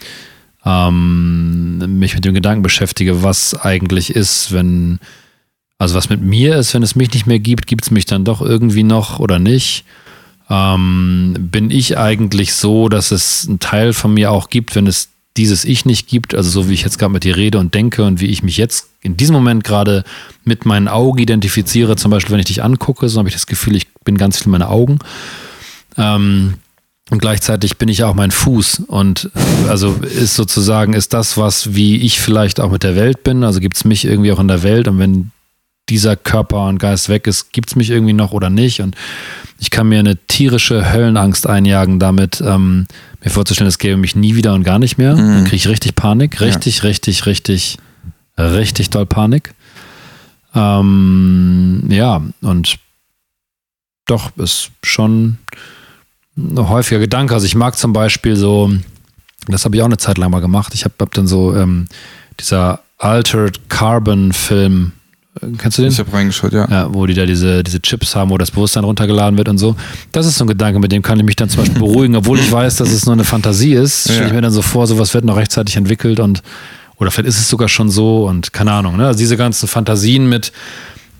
ähm, 0.65 1.99
mich 1.99 2.15
mit 2.15 2.25
dem 2.25 2.35
Gedanken 2.35 2.63
beschäftige, 2.63 3.23
was 3.23 3.55
eigentlich 3.55 4.15
ist, 4.15 4.53
wenn, 4.53 4.99
also 5.79 5.95
was 5.97 6.09
mit 6.09 6.23
mir 6.23 6.57
ist, 6.57 6.73
wenn 6.73 6.83
es 6.83 6.97
mich 6.97 7.13
nicht 7.13 7.27
mehr 7.27 7.41
gibt, 7.41 7.67
gibt 7.67 7.85
es 7.85 7.91
mich 7.91 8.07
dann 8.07 8.25
doch 8.25 8.41
irgendwie 8.41 8.85
noch 8.85 9.19
oder 9.19 9.39
nicht? 9.39 9.85
Ähm, 10.51 11.37
bin 11.39 11.71
ich 11.71 11.97
eigentlich 11.97 12.55
so, 12.55 12.89
dass 12.89 13.13
es 13.13 13.47
einen 13.49 13.61
Teil 13.61 13.93
von 13.93 14.13
mir 14.13 14.33
auch 14.33 14.51
gibt, 14.51 14.75
wenn 14.75 14.87
es 14.87 15.09
dieses 15.37 15.65
Ich 15.65 15.85
nicht 15.87 16.09
gibt, 16.09 16.35
also 16.35 16.51
so 16.51 16.69
wie 16.69 16.75
ich 16.75 16.83
jetzt 16.83 16.99
gerade 16.99 17.13
mit 17.13 17.25
dir 17.25 17.37
rede 17.37 17.59
und 17.59 17.73
denke 17.75 18.05
und 18.05 18.21
wie 18.21 18.27
ich 18.27 18.43
mich 18.43 18.57
jetzt 18.57 18.89
in 19.01 19.17
diesem 19.17 19.35
Moment 19.35 19.63
gerade 19.63 20.05
mit 20.45 20.67
meinen 20.67 20.89
Augen 20.89 21.19
identifiziere, 21.19 21.97
zum 21.97 22.11
Beispiel 22.11 22.33
wenn 22.33 22.41
ich 22.41 22.47
dich 22.47 22.65
angucke, 22.65 23.09
so 23.09 23.19
habe 23.19 23.29
ich 23.29 23.35
das 23.35 23.47
Gefühl, 23.47 23.77
ich 23.77 23.87
bin 24.05 24.19
ganz 24.19 24.39
viel 24.39 24.51
meine 24.51 24.69
Augen. 24.69 24.99
Ähm, 25.97 26.55
und 27.11 27.21
gleichzeitig 27.21 27.77
bin 27.77 27.89
ich 27.89 28.05
auch 28.05 28.15
mein 28.15 28.31
Fuß. 28.31 28.85
Und 28.87 29.31
also 29.69 29.95
ist 29.95 30.37
sozusagen, 30.37 30.93
ist 30.93 31.13
das 31.13 31.37
was, 31.37 31.75
wie 31.75 31.97
ich 31.97 32.21
vielleicht 32.21 32.61
auch 32.61 32.71
mit 32.71 32.85
der 32.85 32.95
Welt 32.95 33.25
bin. 33.25 33.43
Also 33.43 33.61
gibt 33.61 33.77
es 33.77 33.85
mich 33.85 34.05
irgendwie 34.05 34.31
auch 34.31 34.39
in 34.39 34.49
der 34.49 34.63
Welt. 34.63 34.87
Und 34.87 34.99
wenn 35.01 35.33
dieser 35.91 36.17
Körper 36.17 36.67
und 36.69 36.79
Geist 36.79 37.09
weg 37.09 37.27
ist, 37.27 37.53
gibt 37.53 37.71
es 37.71 37.77
mich 37.77 37.91
irgendwie 37.91 38.13
noch 38.13 38.33
oder 38.33 38.49
nicht. 38.49 38.81
Und 38.81 38.97
ich 39.59 39.71
kann 39.71 39.89
mir 39.89 39.99
eine 39.99 40.17
tierische 40.17 40.93
Höllenangst 40.93 41.47
einjagen, 41.47 41.99
damit 41.99 42.41
ähm, 42.41 42.87
mir 43.23 43.31
vorzustellen, 43.31 43.69
es 43.69 43.79
gäbe 43.79 43.97
mich 43.97 44.15
nie 44.15 44.37
wieder 44.37 44.55
und 44.55 44.63
gar 44.63 44.79
nicht 44.79 44.97
mehr. 44.97 45.15
Mhm. 45.15 45.19
Dann 45.19 45.45
kriege 45.45 45.57
ich 45.57 45.69
richtig 45.69 45.97
Panik. 45.97 46.41
Richtig, 46.41 46.79
ja. 46.79 46.85
richtig, 46.85 47.27
richtig, 47.27 47.79
richtig 48.39 48.91
doll 48.91 49.05
Panik. 49.05 49.53
Ähm, 50.55 51.85
ja, 51.89 52.23
und 52.41 52.79
doch, 54.07 54.37
ist 54.37 54.71
schon 54.83 55.39
ein 56.37 56.69
häufiger 56.69 57.01
Gedanke. 57.01 57.35
Also 57.35 57.47
ich 57.47 57.55
mag 57.55 57.77
zum 57.77 57.93
Beispiel 57.93 58.37
so, 58.37 58.71
das 59.49 59.65
habe 59.65 59.77
ich 59.77 59.83
auch 59.83 59.87
eine 59.87 59.99
Zeit 59.99 60.19
lang 60.19 60.31
mal 60.31 60.41
gemacht. 60.41 60.73
Ich 60.75 60.85
habe 60.85 60.95
hab 61.01 61.13
dann 61.15 61.27
so 61.27 61.55
ähm, 61.55 61.87
dieser 62.39 62.81
Altered 62.99 63.69
Carbon 63.69 64.33
Film 64.33 64.93
Kennst 65.59 65.79
du 65.79 65.83
den? 65.83 65.91
Ich 65.91 65.99
habe 65.99 66.13
reingeschaut, 66.13 66.53
ja. 66.53 66.69
ja. 66.69 66.93
Wo 66.93 67.07
die 67.07 67.15
da 67.15 67.25
diese, 67.25 67.63
diese 67.63 67.81
Chips 67.81 68.15
haben, 68.15 68.31
wo 68.31 68.39
das 68.39 68.51
Bewusstsein 68.51 68.85
runtergeladen 68.85 69.39
wird 69.39 69.49
und 69.49 69.59
so. 69.59 69.75
Das 70.13 70.27
ist 70.27 70.37
so 70.37 70.45
ein 70.45 70.49
Gedanke, 70.49 70.79
mit 70.79 70.93
dem 70.93 71.03
kann 71.03 71.19
ich 71.19 71.25
mich 71.25 71.37
dann 71.37 71.49
zum 71.49 71.61
Beispiel 71.61 71.79
beruhigen, 71.79 72.17
obwohl 72.17 72.39
ich 72.39 72.51
weiß, 72.51 72.77
dass 72.77 72.91
es 72.91 73.07
nur 73.07 73.15
eine 73.15 73.25
Fantasie 73.25 73.73
ist. 73.73 74.05
Stelle 74.05 74.27
ich 74.27 74.33
mir 74.33 74.43
dann 74.43 74.53
so 74.53 74.63
vor, 74.63 74.87
sowas 74.87 75.15
wird 75.15 75.25
noch 75.25 75.37
rechtzeitig 75.37 75.77
entwickelt 75.77 76.21
und 76.21 76.43
oder 76.97 77.11
vielleicht 77.11 77.29
ist 77.29 77.39
es 77.39 77.49
sogar 77.49 77.69
schon 77.69 77.89
so 77.91 78.29
und 78.29 78.53
keine 78.53 78.73
Ahnung. 78.73 78.99
Ne? 78.99 79.07
Also 79.07 79.19
diese 79.19 79.39
ganzen 79.39 79.67
Fantasien 79.67 80.29
mit. 80.29 80.53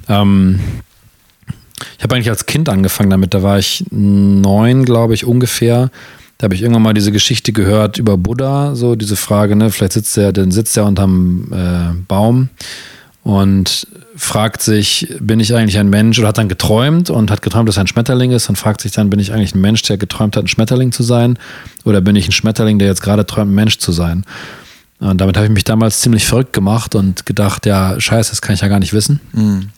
Ähm, 0.09 0.61
ich 1.97 2.03
habe 2.03 2.15
eigentlich 2.15 2.29
als 2.29 2.45
Kind 2.45 2.69
angefangen 2.69 3.09
damit. 3.09 3.33
Da 3.33 3.43
war 3.43 3.59
ich 3.59 3.87
neun, 3.91 4.85
glaube 4.85 5.15
ich, 5.15 5.25
ungefähr. 5.25 5.91
Da 6.37 6.45
habe 6.45 6.55
ich 6.55 6.63
irgendwann 6.63 6.83
mal 6.83 6.95
diese 6.95 7.13
Geschichte 7.13 7.53
gehört 7.53 7.99
über 7.99 8.19
Buddha, 8.19 8.75
so 8.75 8.95
diese 8.95 9.17
Frage, 9.17 9.57
ne, 9.57 9.71
vielleicht 9.71 9.93
sitzt 9.93 10.17
er, 10.17 10.33
dann 10.33 10.51
sitzt 10.51 10.75
er 10.77 10.87
unterm 10.87 11.53
äh, 11.53 11.95
Baum 12.09 12.49
und 13.23 13.87
fragt 14.21 14.61
sich, 14.61 15.17
bin 15.19 15.41
ich 15.41 15.55
eigentlich 15.55 15.79
ein 15.79 15.89
Mensch 15.89 16.19
oder 16.19 16.29
hat 16.29 16.39
dann 16.39 16.51
geträumt 16.51 17.09
und 17.09 17.31
hat 17.31 17.41
geträumt, 17.41 17.69
dass 17.69 17.79
er 17.79 17.85
ein 17.85 17.87
Schmetterling 17.87 18.33
ist 18.33 18.51
und 18.51 18.57
fragt 18.57 18.83
sich 18.83 18.93
dann, 18.93 19.09
bin 19.09 19.19
ich 19.19 19.33
eigentlich 19.33 19.55
ein 19.55 19.63
Mensch, 19.63 19.81
der 19.83 19.97
geträumt 19.97 20.37
hat, 20.37 20.45
ein 20.45 20.49
Schmetterling 20.49 20.93
zu 20.93 21.03
sein 21.03 21.39
oder 21.85 22.03
bin 22.03 22.17
ich 22.17 22.29
ein 22.29 22.33
Schmetterling, 22.33 22.79
der 22.79 22.89
jetzt 22.89 23.01
gerade 23.01 23.25
träumt, 23.25 23.51
ein 23.51 23.55
Mensch 23.55 23.79
zu 23.79 23.93
sein? 23.93 24.25
Und 24.99 25.23
damit 25.23 25.39
habe 25.39 25.47
ich 25.47 25.53
mich 25.53 25.65
damals 25.65 26.03
ziemlich 26.03 26.27
verrückt 26.27 26.53
gemacht 26.53 26.95
und 26.95 27.25
gedacht, 27.25 27.65
ja, 27.65 27.99
scheiße, 27.99 28.31
das 28.31 28.43
kann 28.43 28.55
ich 28.55 28.61
ja 28.61 28.69
gar 28.69 28.79
nicht 28.79 28.93
wissen. 28.93 29.21
Mhm. 29.33 29.71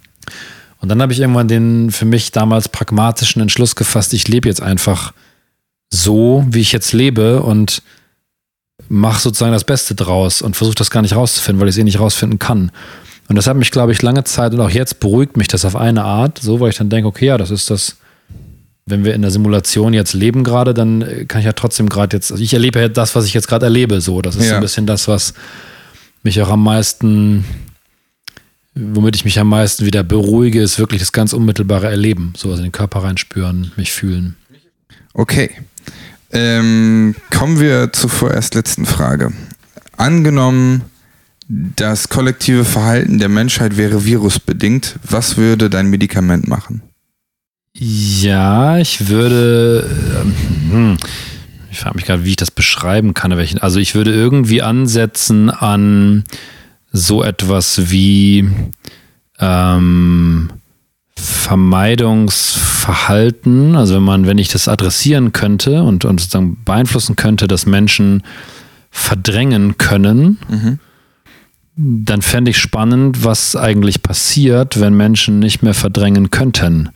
Und 0.81 0.89
dann 0.89 1.01
habe 1.01 1.13
ich 1.13 1.21
irgendwann 1.21 1.47
den 1.47 1.93
für 1.93 2.05
mich 2.05 2.33
damals 2.33 2.69
pragmatischen 2.69 3.41
Entschluss 3.41 3.77
gefasst, 3.77 4.13
ich 4.13 4.27
lebe 4.27 4.49
jetzt 4.49 4.61
einfach 4.61 5.13
so, 5.89 6.45
wie 6.49 6.61
ich 6.61 6.73
jetzt 6.73 6.93
lebe 6.93 7.43
und 7.43 7.83
mache 8.89 9.21
sozusagen 9.21 9.53
das 9.53 9.65
Beste 9.65 9.95
draus 9.95 10.43
und 10.43 10.57
versuche 10.57 10.75
das 10.75 10.91
gar 10.91 11.03
nicht 11.03 11.15
rauszufinden, 11.15 11.61
weil 11.61 11.69
ich 11.69 11.77
es 11.77 11.79
eh 11.79 11.85
nicht 11.85 12.01
rausfinden 12.01 12.41
kann. 12.41 12.73
Und 13.29 13.37
das 13.37 13.47
hat 13.47 13.57
mich, 13.57 13.71
glaube 13.71 13.93
ich, 13.93 14.03
lange 14.03 14.25
Zeit 14.25 14.53
und 14.53 14.61
auch 14.61 14.71
jetzt 14.71 15.01
beruhigt 15.01 15.37
mich 15.37 15.49
das 15.49 15.65
auf 15.65 15.77
eine 15.77 16.05
Art, 16.05 16.39
so, 16.39 16.61
weil 16.61 16.71
ich 16.71 16.77
dann 16.77 16.91
denke, 16.91 17.09
okay, 17.09 17.27
ja, 17.27 17.39
das 17.39 17.51
ist 17.51 17.71
das, 17.71 17.97
wenn 18.85 19.05
wir 19.05 19.15
in 19.15 19.23
der 19.23 19.31
Simulation 19.31 19.95
jetzt 19.95 20.13
leben 20.13 20.45
gerade, 20.45 20.75
dann 20.75 21.27
kann 21.29 21.41
ich 21.41 21.47
ja 21.47 21.53
trotzdem 21.53 21.89
gerade 21.89 22.17
jetzt, 22.17 22.33
also 22.33 22.43
ich 22.43 22.53
erlebe 22.53 22.81
ja 22.81 22.89
das, 22.89 23.15
was 23.15 23.27
ich 23.27 23.35
jetzt 23.35 23.49
gerade 23.49 23.67
erlebe, 23.67 24.01
so. 24.01 24.23
Das 24.23 24.37
ist 24.37 24.45
ja. 24.45 24.51
so 24.51 24.55
ein 24.57 24.61
bisschen 24.61 24.87
das, 24.87 25.09
was 25.09 25.35
mich 26.23 26.41
auch 26.43 26.51
am 26.51 26.63
meisten, 26.63 27.45
womit 28.75 29.17
ich 29.17 29.25
mich 29.25 29.39
am 29.39 29.49
meisten 29.49 29.87
wieder 29.87 30.03
beruhige, 30.03 30.61
ist 30.61 30.79
wirklich 30.79 31.01
das 31.01 31.13
ganz 31.13 31.33
unmittelbare 31.33 31.89
Erleben. 31.89 32.33
So, 32.37 32.51
also 32.51 32.61
in 32.61 32.69
den 32.69 32.73
Körper 32.73 33.05
reinspüren, 33.05 33.73
mich 33.77 33.93
fühlen. 33.93 34.37
Okay. 35.15 35.51
Ähm, 36.33 37.15
kommen 37.31 37.61
wir 37.61 37.93
zur 37.93 38.09
vorerst 38.11 38.55
letzten 38.55 38.87
Frage. 38.87 39.33
Angenommen, 39.97 40.83
das 41.55 42.09
kollektive 42.09 42.65
Verhalten 42.65 43.19
der 43.19 43.29
Menschheit 43.29 43.77
wäre 43.77 44.07
virusbedingt, 44.07 44.99
was 45.07 45.37
würde 45.37 45.69
dein 45.69 45.89
Medikament 45.89 46.49
machen? 46.49 46.81
Ja, 47.75 48.79
ich 48.79 49.09
würde. 49.09 49.87
Ähm, 50.23 50.35
hm, 50.71 50.97
ich 51.71 51.79
frage 51.79 51.97
mich 51.97 52.07
gerade, 52.07 52.25
wie 52.25 52.31
ich 52.31 52.37
das 52.37 52.51
beschreiben 52.51 53.13
kann. 53.13 53.33
Also 53.61 53.81
ich 53.81 53.95
würde 53.95 54.15
irgendwie 54.15 54.63
ansetzen 54.63 55.51
an 55.51 56.25
so 56.91 57.23
etwas 57.23 57.91
wie 57.91 58.49
ähm, 59.39 60.49
Vermeidungsverhalten. 61.17 63.77
Also 63.77 63.97
wenn 63.97 64.05
man, 64.05 64.27
wenn 64.27 64.39
ich 64.39 64.49
das 64.49 64.69
adressieren 64.69 65.33
könnte 65.33 65.83
und, 65.83 66.07
und 66.07 66.21
sozusagen 66.21 66.65
beeinflussen 66.65 67.17
könnte, 67.17 67.47
dass 67.47 67.67
Menschen 67.67 68.23
verdrängen 68.91 69.77
können. 69.77 70.39
Mhm 70.49 70.79
dann 71.77 72.23
fände 72.23 72.51
ich 72.51 72.59
spannend, 72.59 73.25
was 73.25 73.57
eigentlich 73.57 74.03
passiert, 74.03 74.81
wenn 74.81 74.95
Menschen 74.95 75.39
nicht 75.39 75.63
mehr 75.63 75.75
verdrängen 75.75 76.31
könnten. 76.31 76.91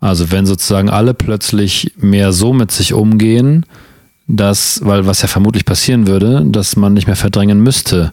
Also 0.00 0.30
wenn 0.30 0.46
sozusagen 0.46 0.90
alle 0.90 1.14
plötzlich 1.14 1.92
mehr 1.96 2.32
so 2.32 2.52
mit 2.52 2.70
sich 2.70 2.92
umgehen, 2.92 3.66
dass, 4.26 4.80
weil 4.84 5.06
was 5.06 5.22
ja 5.22 5.28
vermutlich 5.28 5.64
passieren 5.64 6.06
würde, 6.06 6.44
dass 6.46 6.76
man 6.76 6.94
nicht 6.94 7.06
mehr 7.06 7.16
verdrängen 7.16 7.60
müsste, 7.60 8.12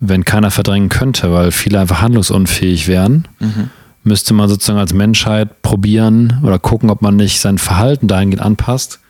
wenn 0.00 0.24
keiner 0.24 0.50
verdrängen 0.50 0.90
könnte, 0.90 1.32
weil 1.32 1.50
viele 1.50 1.80
einfach 1.80 2.02
handlungsunfähig 2.02 2.88
wären, 2.88 3.26
mhm. 3.40 3.70
müsste 4.02 4.34
man 4.34 4.48
sozusagen 4.48 4.78
als 4.78 4.92
Menschheit 4.92 5.62
probieren 5.62 6.40
oder 6.42 6.58
gucken, 6.58 6.90
ob 6.90 7.00
man 7.00 7.16
nicht 7.16 7.40
sein 7.40 7.58
Verhalten 7.58 8.08
dahingehend 8.08 8.42
anpasst. 8.42 9.00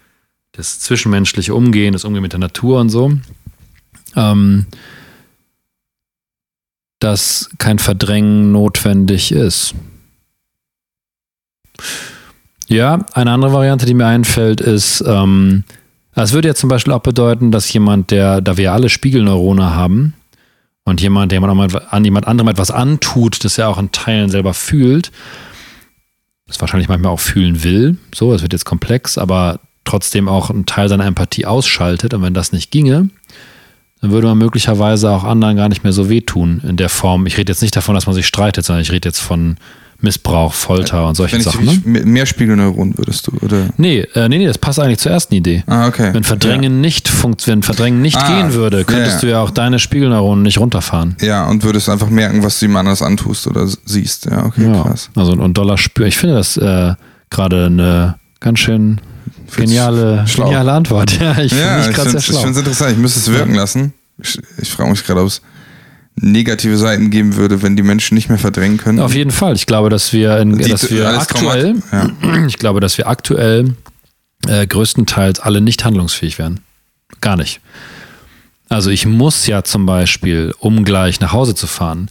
Das 0.52 0.78
zwischenmenschliche 0.78 1.54
Umgehen, 1.54 1.92
das 1.92 2.04
Umgehen 2.04 2.22
mit 2.22 2.32
der 2.32 2.40
Natur 2.40 2.80
und 2.80 2.90
so. 2.90 3.12
Ähm, 4.14 4.66
dass 6.98 7.50
kein 7.58 7.78
Verdrängen 7.78 8.52
notwendig 8.52 9.32
ist. 9.32 9.74
Ja, 12.68 13.04
eine 13.12 13.30
andere 13.30 13.52
Variante, 13.52 13.86
die 13.86 13.94
mir 13.94 14.06
einfällt, 14.06 14.60
ist, 14.60 15.04
ähm, 15.06 15.64
es 16.14 16.32
würde 16.32 16.48
ja 16.48 16.54
zum 16.54 16.68
Beispiel 16.68 16.92
auch 16.92 17.00
bedeuten, 17.00 17.50
dass 17.50 17.72
jemand, 17.72 18.10
der, 18.10 18.40
da 18.40 18.56
wir 18.56 18.72
alle 18.72 18.88
Spiegelneurone 18.88 19.74
haben 19.74 20.14
und 20.84 21.00
jemand, 21.00 21.32
der 21.32 21.42
an 21.42 22.04
jemand 22.04 22.26
anderem 22.26 22.48
etwas 22.48 22.70
antut, 22.70 23.44
das 23.44 23.58
er 23.58 23.68
auch 23.68 23.78
in 23.78 23.92
Teilen 23.92 24.30
selber 24.30 24.54
fühlt, 24.54 25.10
das 26.46 26.60
wahrscheinlich 26.60 26.88
manchmal 26.88 27.12
auch 27.12 27.20
fühlen 27.20 27.64
will, 27.64 27.96
so, 28.14 28.32
es 28.32 28.42
wird 28.42 28.52
jetzt 28.52 28.64
komplex, 28.64 29.18
aber 29.18 29.60
trotzdem 29.84 30.28
auch 30.28 30.50
einen 30.50 30.66
Teil 30.66 30.88
seiner 30.88 31.06
Empathie 31.06 31.46
ausschaltet. 31.46 32.14
Und 32.14 32.22
wenn 32.22 32.34
das 32.34 32.52
nicht 32.52 32.70
ginge, 32.70 33.10
dann 34.04 34.12
würde 34.12 34.26
man 34.26 34.36
möglicherweise 34.36 35.10
auch 35.10 35.24
anderen 35.24 35.56
gar 35.56 35.70
nicht 35.70 35.82
mehr 35.82 35.94
so 35.94 36.10
wehtun 36.10 36.60
in 36.68 36.76
der 36.76 36.90
Form. 36.90 37.24
Ich 37.24 37.38
rede 37.38 37.50
jetzt 37.50 37.62
nicht 37.62 37.74
davon, 37.74 37.94
dass 37.94 38.04
man 38.04 38.14
sich 38.14 38.26
streitet, 38.26 38.62
sondern 38.62 38.82
ich 38.82 38.92
rede 38.92 39.08
jetzt 39.08 39.18
von 39.18 39.56
Missbrauch, 40.02 40.52
Folter 40.52 41.08
und 41.08 41.14
solche 41.14 41.40
Sachen. 41.40 41.64
Ne? 41.64 42.04
Mehr 42.04 42.26
Spiegelneuronen 42.26 42.98
würdest 42.98 43.26
du, 43.26 43.32
oder? 43.40 43.70
Nee, 43.78 44.00
äh, 44.14 44.28
nee, 44.28 44.36
nee, 44.36 44.46
das 44.46 44.58
passt 44.58 44.78
eigentlich 44.78 44.98
zur 44.98 45.12
ersten 45.12 45.34
Idee. 45.36 45.64
Ah, 45.66 45.86
okay. 45.86 46.12
Wenn 46.12 46.22
Verdrängen 46.22 46.74
ja. 46.74 46.80
nicht 46.80 47.10
wenn 47.46 47.62
Verdrängen 47.62 48.02
nicht 48.02 48.18
ah, 48.18 48.28
gehen 48.28 48.52
würde, 48.52 48.84
könntest 48.84 49.14
ja. 49.14 49.20
du 49.22 49.30
ja 49.30 49.40
auch 49.40 49.48
deine 49.48 49.78
Spiegelneuronen 49.78 50.42
nicht 50.42 50.58
runterfahren. 50.58 51.16
Ja, 51.22 51.46
und 51.48 51.64
würdest 51.64 51.88
einfach 51.88 52.10
merken, 52.10 52.42
was 52.42 52.60
du 52.60 52.66
ihm 52.66 52.76
anders 52.76 53.00
antust 53.00 53.46
oder 53.46 53.66
siehst. 53.86 54.26
Ja, 54.26 54.44
okay, 54.44 54.66
ja. 54.66 54.82
krass. 54.82 55.08
Also 55.14 55.32
und 55.32 55.56
Dollar 55.56 55.78
spüren. 55.78 56.08
Ich 56.08 56.18
finde 56.18 56.34
das 56.34 56.58
äh, 56.58 56.92
gerade 57.30 57.66
eine 57.66 58.16
ganz 58.40 58.58
schön 58.58 59.00
Geniale, 59.56 60.24
geniale 60.34 60.72
Antwort. 60.72 61.12
Ja, 61.20 61.38
ich 61.38 61.52
ja, 61.52 61.82
finde 61.82 62.18
es 62.18 62.28
interessant. 62.28 62.92
Ich 62.92 62.98
müsste 62.98 63.20
es 63.20 63.30
wirken 63.30 63.54
ja. 63.54 63.60
lassen. 63.60 63.92
Ich, 64.18 64.38
ich 64.58 64.70
frage 64.70 64.90
mich 64.90 65.04
gerade, 65.04 65.20
ob 65.20 65.28
es 65.28 65.42
negative 66.16 66.76
Seiten 66.76 67.10
geben 67.10 67.36
würde, 67.36 67.62
wenn 67.62 67.76
die 67.76 67.82
Menschen 67.82 68.14
nicht 68.14 68.28
mehr 68.28 68.38
verdrängen 68.38 68.78
können. 68.78 69.00
Auf 69.00 69.14
jeden 69.14 69.30
Fall. 69.30 69.54
Ich 69.54 69.66
glaube, 69.66 69.90
dass 69.90 70.12
wir, 70.12 70.38
in, 70.38 70.58
dass 70.58 70.90
wir 70.90 71.08
aktuell, 71.08 71.76
ja. 71.92 72.10
ich 72.46 72.58
glaube, 72.58 72.80
dass 72.80 72.98
wir 72.98 73.08
aktuell 73.08 73.74
äh, 74.46 74.66
größtenteils 74.66 75.40
alle 75.40 75.60
nicht 75.60 75.84
handlungsfähig 75.84 76.38
wären. 76.38 76.60
Gar 77.20 77.36
nicht. 77.36 77.60
Also 78.68 78.90
ich 78.90 79.06
muss 79.06 79.46
ja 79.46 79.62
zum 79.62 79.86
Beispiel, 79.86 80.54
um 80.58 80.84
gleich 80.84 81.20
nach 81.20 81.32
Hause 81.32 81.54
zu 81.54 81.66
fahren, 81.66 82.10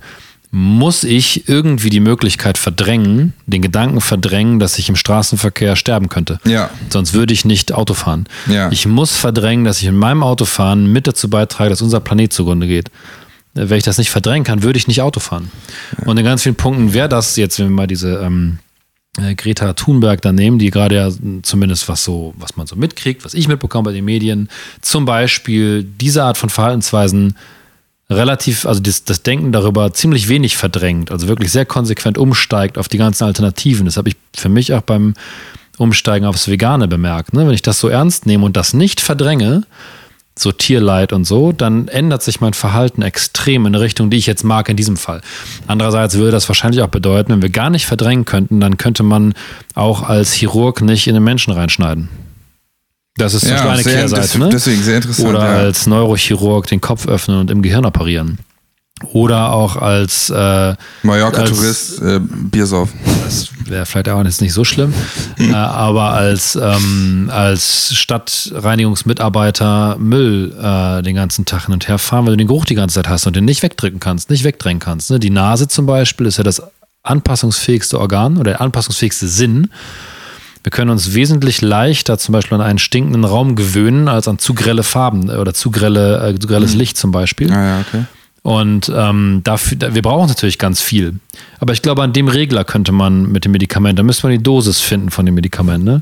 muss 0.55 1.03
ich 1.03 1.49
irgendwie 1.49 1.89
die 1.89 1.99
Möglichkeit 1.99 2.59
verdrängen, 2.59 3.33
den 3.47 3.63
Gedanken 3.63 4.01
verdrängen, 4.01 4.59
dass 4.59 4.77
ich 4.77 4.87
im 4.87 4.95
Straßenverkehr 4.95 5.75
sterben 5.75 6.09
könnte. 6.09 6.39
Ja. 6.45 6.69
Sonst 6.91 7.15
würde 7.15 7.33
ich 7.33 7.43
nicht 7.43 7.73
Auto 7.73 7.95
fahren. 7.95 8.27
Ja. 8.45 8.71
Ich 8.71 8.85
muss 8.85 9.15
verdrängen, 9.15 9.65
dass 9.65 9.81
ich 9.81 9.87
in 9.87 9.97
meinem 9.97 10.21
Autofahren 10.21 10.91
mit 10.91 11.07
dazu 11.07 11.27
beitrage, 11.27 11.71
dass 11.71 11.81
unser 11.81 12.01
Planet 12.01 12.31
zugrunde 12.31 12.67
geht. 12.67 12.91
Wenn 13.55 13.79
ich 13.79 13.83
das 13.83 13.97
nicht 13.97 14.11
verdrängen 14.11 14.43
kann, 14.43 14.61
würde 14.61 14.77
ich 14.77 14.87
nicht 14.87 15.01
Auto 15.01 15.19
fahren. 15.19 15.49
Ja. 15.97 16.05
Und 16.05 16.17
in 16.17 16.23
ganz 16.23 16.43
vielen 16.43 16.53
Punkten 16.53 16.93
wäre 16.93 17.09
das 17.09 17.35
jetzt, 17.35 17.57
wenn 17.57 17.69
wir 17.69 17.75
mal 17.75 17.87
diese 17.87 18.17
ähm, 18.17 18.59
äh, 19.17 19.33
Greta 19.33 19.73
Thunberg 19.73 20.21
da 20.21 20.31
nehmen, 20.31 20.59
die 20.59 20.69
gerade 20.69 20.95
ja 20.95 21.09
zumindest 21.41 21.89
was 21.89 22.03
so, 22.03 22.35
was 22.37 22.57
man 22.57 22.67
so 22.67 22.75
mitkriegt, 22.75 23.25
was 23.25 23.33
ich 23.33 23.47
mitbekomme 23.47 23.85
bei 23.85 23.93
den 23.93 24.05
Medien, 24.05 24.49
zum 24.81 25.05
Beispiel 25.05 25.83
diese 25.83 26.23
Art 26.23 26.37
von 26.37 26.51
Verhaltensweisen 26.51 27.37
relativ, 28.15 28.65
also 28.65 28.79
das, 28.81 29.03
das, 29.03 29.23
Denken 29.23 29.51
darüber 29.51 29.93
ziemlich 29.93 30.29
wenig 30.29 30.57
verdrängt, 30.57 31.11
also 31.11 31.27
wirklich 31.27 31.51
sehr 31.51 31.65
konsequent 31.65 32.17
umsteigt 32.17 32.77
auf 32.77 32.87
die 32.87 32.97
ganzen 32.97 33.25
Alternativen. 33.25 33.85
Das 33.85 33.97
habe 33.97 34.09
ich 34.09 34.15
für 34.35 34.49
mich 34.49 34.73
auch 34.73 34.81
beim 34.81 35.13
Umsteigen 35.77 36.25
aufs 36.25 36.47
Vegane 36.47 36.87
bemerkt. 36.87 37.33
Ne? 37.33 37.45
Wenn 37.45 37.53
ich 37.53 37.61
das 37.61 37.79
so 37.79 37.87
ernst 37.87 38.25
nehme 38.25 38.45
und 38.45 38.55
das 38.55 38.73
nicht 38.73 39.01
verdränge, 39.01 39.63
so 40.37 40.51
Tierleid 40.51 41.13
und 41.13 41.25
so, 41.25 41.51
dann 41.51 41.87
ändert 41.87 42.23
sich 42.23 42.41
mein 42.41 42.53
Verhalten 42.53 43.01
extrem 43.01 43.65
in 43.65 43.75
eine 43.75 43.83
Richtung, 43.83 44.09
die 44.09 44.17
ich 44.17 44.25
jetzt 44.25 44.43
mag 44.43 44.67
in 44.67 44.75
diesem 44.75 44.97
Fall. 44.97 45.21
Andererseits 45.67 46.15
würde 46.15 46.31
das 46.31 46.47
wahrscheinlich 46.49 46.81
auch 46.81 46.87
bedeuten, 46.87 47.31
wenn 47.31 47.41
wir 47.41 47.49
gar 47.49 47.69
nicht 47.69 47.85
verdrängen 47.85 48.25
könnten, 48.25 48.59
dann 48.59 48.77
könnte 48.77 49.03
man 49.03 49.33
auch 49.75 50.01
als 50.01 50.33
Chirurg 50.33 50.81
nicht 50.81 51.07
in 51.07 51.13
den 51.13 51.23
Menschen 51.23 51.53
reinschneiden. 51.53 52.09
Das 53.17 53.33
ist 53.33 53.41
zum 53.41 53.51
ja, 53.51 53.69
eine 53.69 53.83
Kehrseite, 53.83 54.39
ne? 54.39 54.49
Deswegen 54.49 54.81
sehr 54.81 54.97
interessant. 54.97 55.29
Oder 55.29 55.45
ja. 55.45 55.57
als 55.59 55.85
Neurochirurg 55.85 56.65
den 56.67 56.81
Kopf 56.81 57.07
öffnen 57.07 57.39
und 57.39 57.51
im 57.51 57.61
Gehirn 57.61 57.85
operieren. 57.85 58.39
Oder 59.11 59.51
auch 59.51 59.75
als 59.75 60.29
äh, 60.29 60.75
Mallorca-Tourist 61.03 62.01
äh, 62.01 62.19
Bier 62.21 62.65
saufen. 62.65 62.97
Das 63.25 63.49
wäre 63.65 63.85
vielleicht 63.85 64.09
auch 64.09 64.23
jetzt 64.23 64.41
nicht 64.41 64.53
so 64.53 64.63
schlimm. 64.63 64.93
äh, 65.37 65.53
aber 65.53 66.13
als, 66.13 66.55
ähm, 66.55 67.29
als 67.31 67.93
Stadtreinigungsmitarbeiter 67.95 69.97
Müll 69.99 70.55
äh, 70.57 71.01
den 71.01 71.15
ganzen 71.15 71.45
Tag 71.45 71.65
hin 71.65 71.73
und 71.73 71.87
her 71.87 71.97
fahren, 71.97 72.25
weil 72.25 72.33
du 72.33 72.37
den 72.37 72.47
Geruch 72.47 72.65
die 72.65 72.75
ganze 72.75 72.95
Zeit 72.95 73.09
hast 73.09 73.27
und 73.27 73.35
den 73.35 73.45
nicht 73.45 73.61
wegdrücken 73.61 73.99
kannst, 73.99 74.29
nicht 74.29 74.43
wegdrängen 74.43 74.79
kannst. 74.79 75.11
Ne? 75.11 75.19
Die 75.19 75.31
Nase 75.31 75.67
zum 75.67 75.85
Beispiel 75.85 76.27
ist 76.27 76.37
ja 76.37 76.43
das 76.43 76.61
anpassungsfähigste 77.03 77.99
Organ 77.99 78.37
oder 78.37 78.51
der 78.51 78.61
anpassungsfähigste 78.61 79.27
Sinn. 79.27 79.69
Wir 80.63 80.71
können 80.71 80.89
uns 80.91 81.13
wesentlich 81.13 81.61
leichter 81.61 82.17
zum 82.17 82.31
Beispiel 82.31 82.55
an 82.55 82.61
einen 82.61 82.79
stinkenden 82.79 83.25
Raum 83.25 83.55
gewöhnen, 83.55 84.07
als 84.07 84.27
an 84.27 84.39
zu 84.39 84.53
grelle 84.53 84.83
Farben 84.83 85.29
äh, 85.29 85.33
oder 85.33 85.53
zu, 85.53 85.71
grelle, 85.71 86.29
äh, 86.29 86.39
zu 86.39 86.47
grelles 86.47 86.73
mhm. 86.73 86.79
Licht 86.79 86.97
zum 86.97 87.11
Beispiel. 87.11 87.51
Ah, 87.51 87.65
ja, 87.65 87.79
okay. 87.81 88.05
Und 88.43 88.91
ähm, 88.93 89.41
dafür, 89.43 89.93
wir 89.93 90.01
brauchen 90.01 90.27
natürlich 90.27 90.57
ganz 90.57 90.81
viel. 90.81 91.15
Aber 91.59 91.71
ich 91.71 91.81
glaube, 91.81 92.03
an 92.03 92.11
dem 92.11 92.27
Regler 92.27 92.65
könnte 92.65 92.91
man 92.91 93.31
mit 93.31 93.45
dem 93.45 93.53
Medikament, 93.53 93.97
da 93.97 94.03
müsste 94.03 94.27
man 94.27 94.37
die 94.37 94.43
Dosis 94.43 94.81
finden 94.81 95.11
von 95.11 95.25
dem 95.25 95.35
Medikament. 95.35 95.85
Ne? 95.85 96.01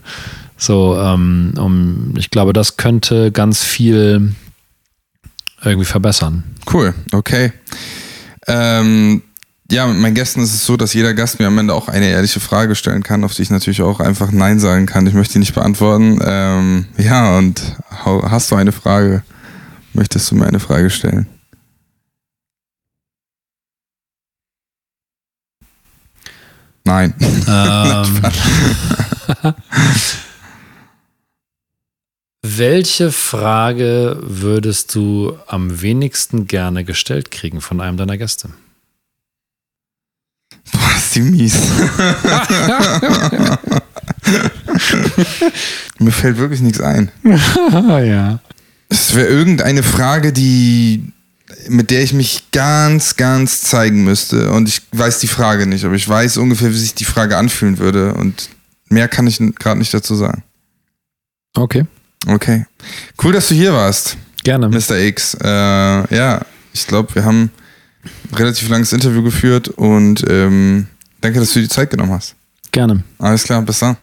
So, 0.57 0.97
ähm, 0.99 1.53
um, 1.57 2.13
ich 2.17 2.31
glaube, 2.31 2.53
das 2.53 2.77
könnte 2.77 3.31
ganz 3.31 3.63
viel 3.63 4.33
irgendwie 5.63 5.85
verbessern. 5.85 6.43
Cool, 6.71 6.95
okay. 7.11 7.53
Ähm, 8.47 9.21
ja, 9.71 9.87
mit 9.87 9.97
meinen 9.97 10.15
Gästen 10.15 10.41
ist 10.41 10.53
es 10.53 10.65
so, 10.65 10.75
dass 10.75 10.93
jeder 10.93 11.13
Gast 11.13 11.39
mir 11.39 11.47
am 11.47 11.57
Ende 11.57 11.73
auch 11.73 11.87
eine 11.87 12.09
ehrliche 12.09 12.41
Frage 12.41 12.75
stellen 12.75 13.03
kann, 13.03 13.23
auf 13.23 13.33
die 13.33 13.41
ich 13.41 13.49
natürlich 13.49 13.81
auch 13.81 14.01
einfach 14.01 14.31
Nein 14.31 14.59
sagen 14.59 14.85
kann. 14.85 15.07
Ich 15.07 15.13
möchte 15.13 15.33
die 15.33 15.39
nicht 15.39 15.55
beantworten. 15.55 16.19
Ähm, 16.23 16.87
ja, 16.97 17.37
und 17.37 17.77
hast 18.03 18.51
du 18.51 18.55
eine 18.55 18.73
Frage? 18.73 19.23
Möchtest 19.93 20.29
du 20.29 20.35
mir 20.35 20.45
eine 20.45 20.59
Frage 20.59 20.89
stellen? 20.89 21.27
Nein. 26.83 27.13
Ähm, 27.47 28.21
welche 32.41 33.11
Frage 33.11 34.17
würdest 34.21 34.93
du 34.95 35.37
am 35.47 35.81
wenigsten 35.81 36.47
gerne 36.47 36.83
gestellt 36.83 37.31
kriegen 37.31 37.61
von 37.61 37.79
einem 37.79 37.95
deiner 37.97 38.17
Gäste? 38.17 38.49
Ist 41.11 41.17
die 41.17 41.21
mies. 41.23 41.55
Mir 45.99 46.11
fällt 46.11 46.37
wirklich 46.37 46.61
nichts 46.61 46.79
ein. 46.79 47.11
ja. 47.23 48.39
Es 48.87 49.13
wäre 49.13 49.27
irgendeine 49.27 49.83
Frage, 49.83 50.31
die 50.31 51.11
mit 51.67 51.91
der 51.91 52.01
ich 52.01 52.13
mich 52.13 52.51
ganz, 52.53 53.17
ganz 53.17 53.59
zeigen 53.59 54.05
müsste. 54.05 54.51
Und 54.51 54.69
ich 54.69 54.83
weiß 54.93 55.19
die 55.19 55.27
Frage 55.27 55.67
nicht, 55.67 55.83
aber 55.83 55.95
ich 55.95 56.07
weiß 56.07 56.37
ungefähr, 56.37 56.69
wie 56.69 56.77
sich 56.77 56.95
die 56.95 57.03
Frage 57.03 57.35
anfühlen 57.35 57.77
würde. 57.77 58.13
Und 58.13 58.47
mehr 58.87 59.09
kann 59.09 59.27
ich 59.27 59.37
gerade 59.59 59.79
nicht 59.79 59.93
dazu 59.93 60.15
sagen. 60.15 60.43
Okay. 61.57 61.87
Okay. 62.25 62.67
Cool, 63.21 63.33
dass 63.33 63.49
du 63.49 63.55
hier 63.55 63.73
warst. 63.73 64.15
Gerne. 64.45 64.69
Mr. 64.69 64.97
X. 64.97 65.35
Äh, 65.43 66.15
ja, 66.15 66.39
ich 66.71 66.87
glaube, 66.87 67.13
wir 67.15 67.25
haben 67.25 67.51
ein 68.31 68.35
relativ 68.37 68.69
langes 68.69 68.93
Interview 68.93 69.23
geführt 69.23 69.67
und 69.67 70.23
ähm, 70.29 70.87
danke, 71.21 71.39
dass 71.39 71.49
du 71.53 71.59
dir 71.59 71.67
die 71.67 71.69
Zeit 71.69 71.89
genommen 71.89 72.13
hast. 72.13 72.35
Gerne. 72.71 73.03
Alles 73.19 73.43
klar, 73.43 73.61
bis 73.61 73.79
dann. 73.79 73.97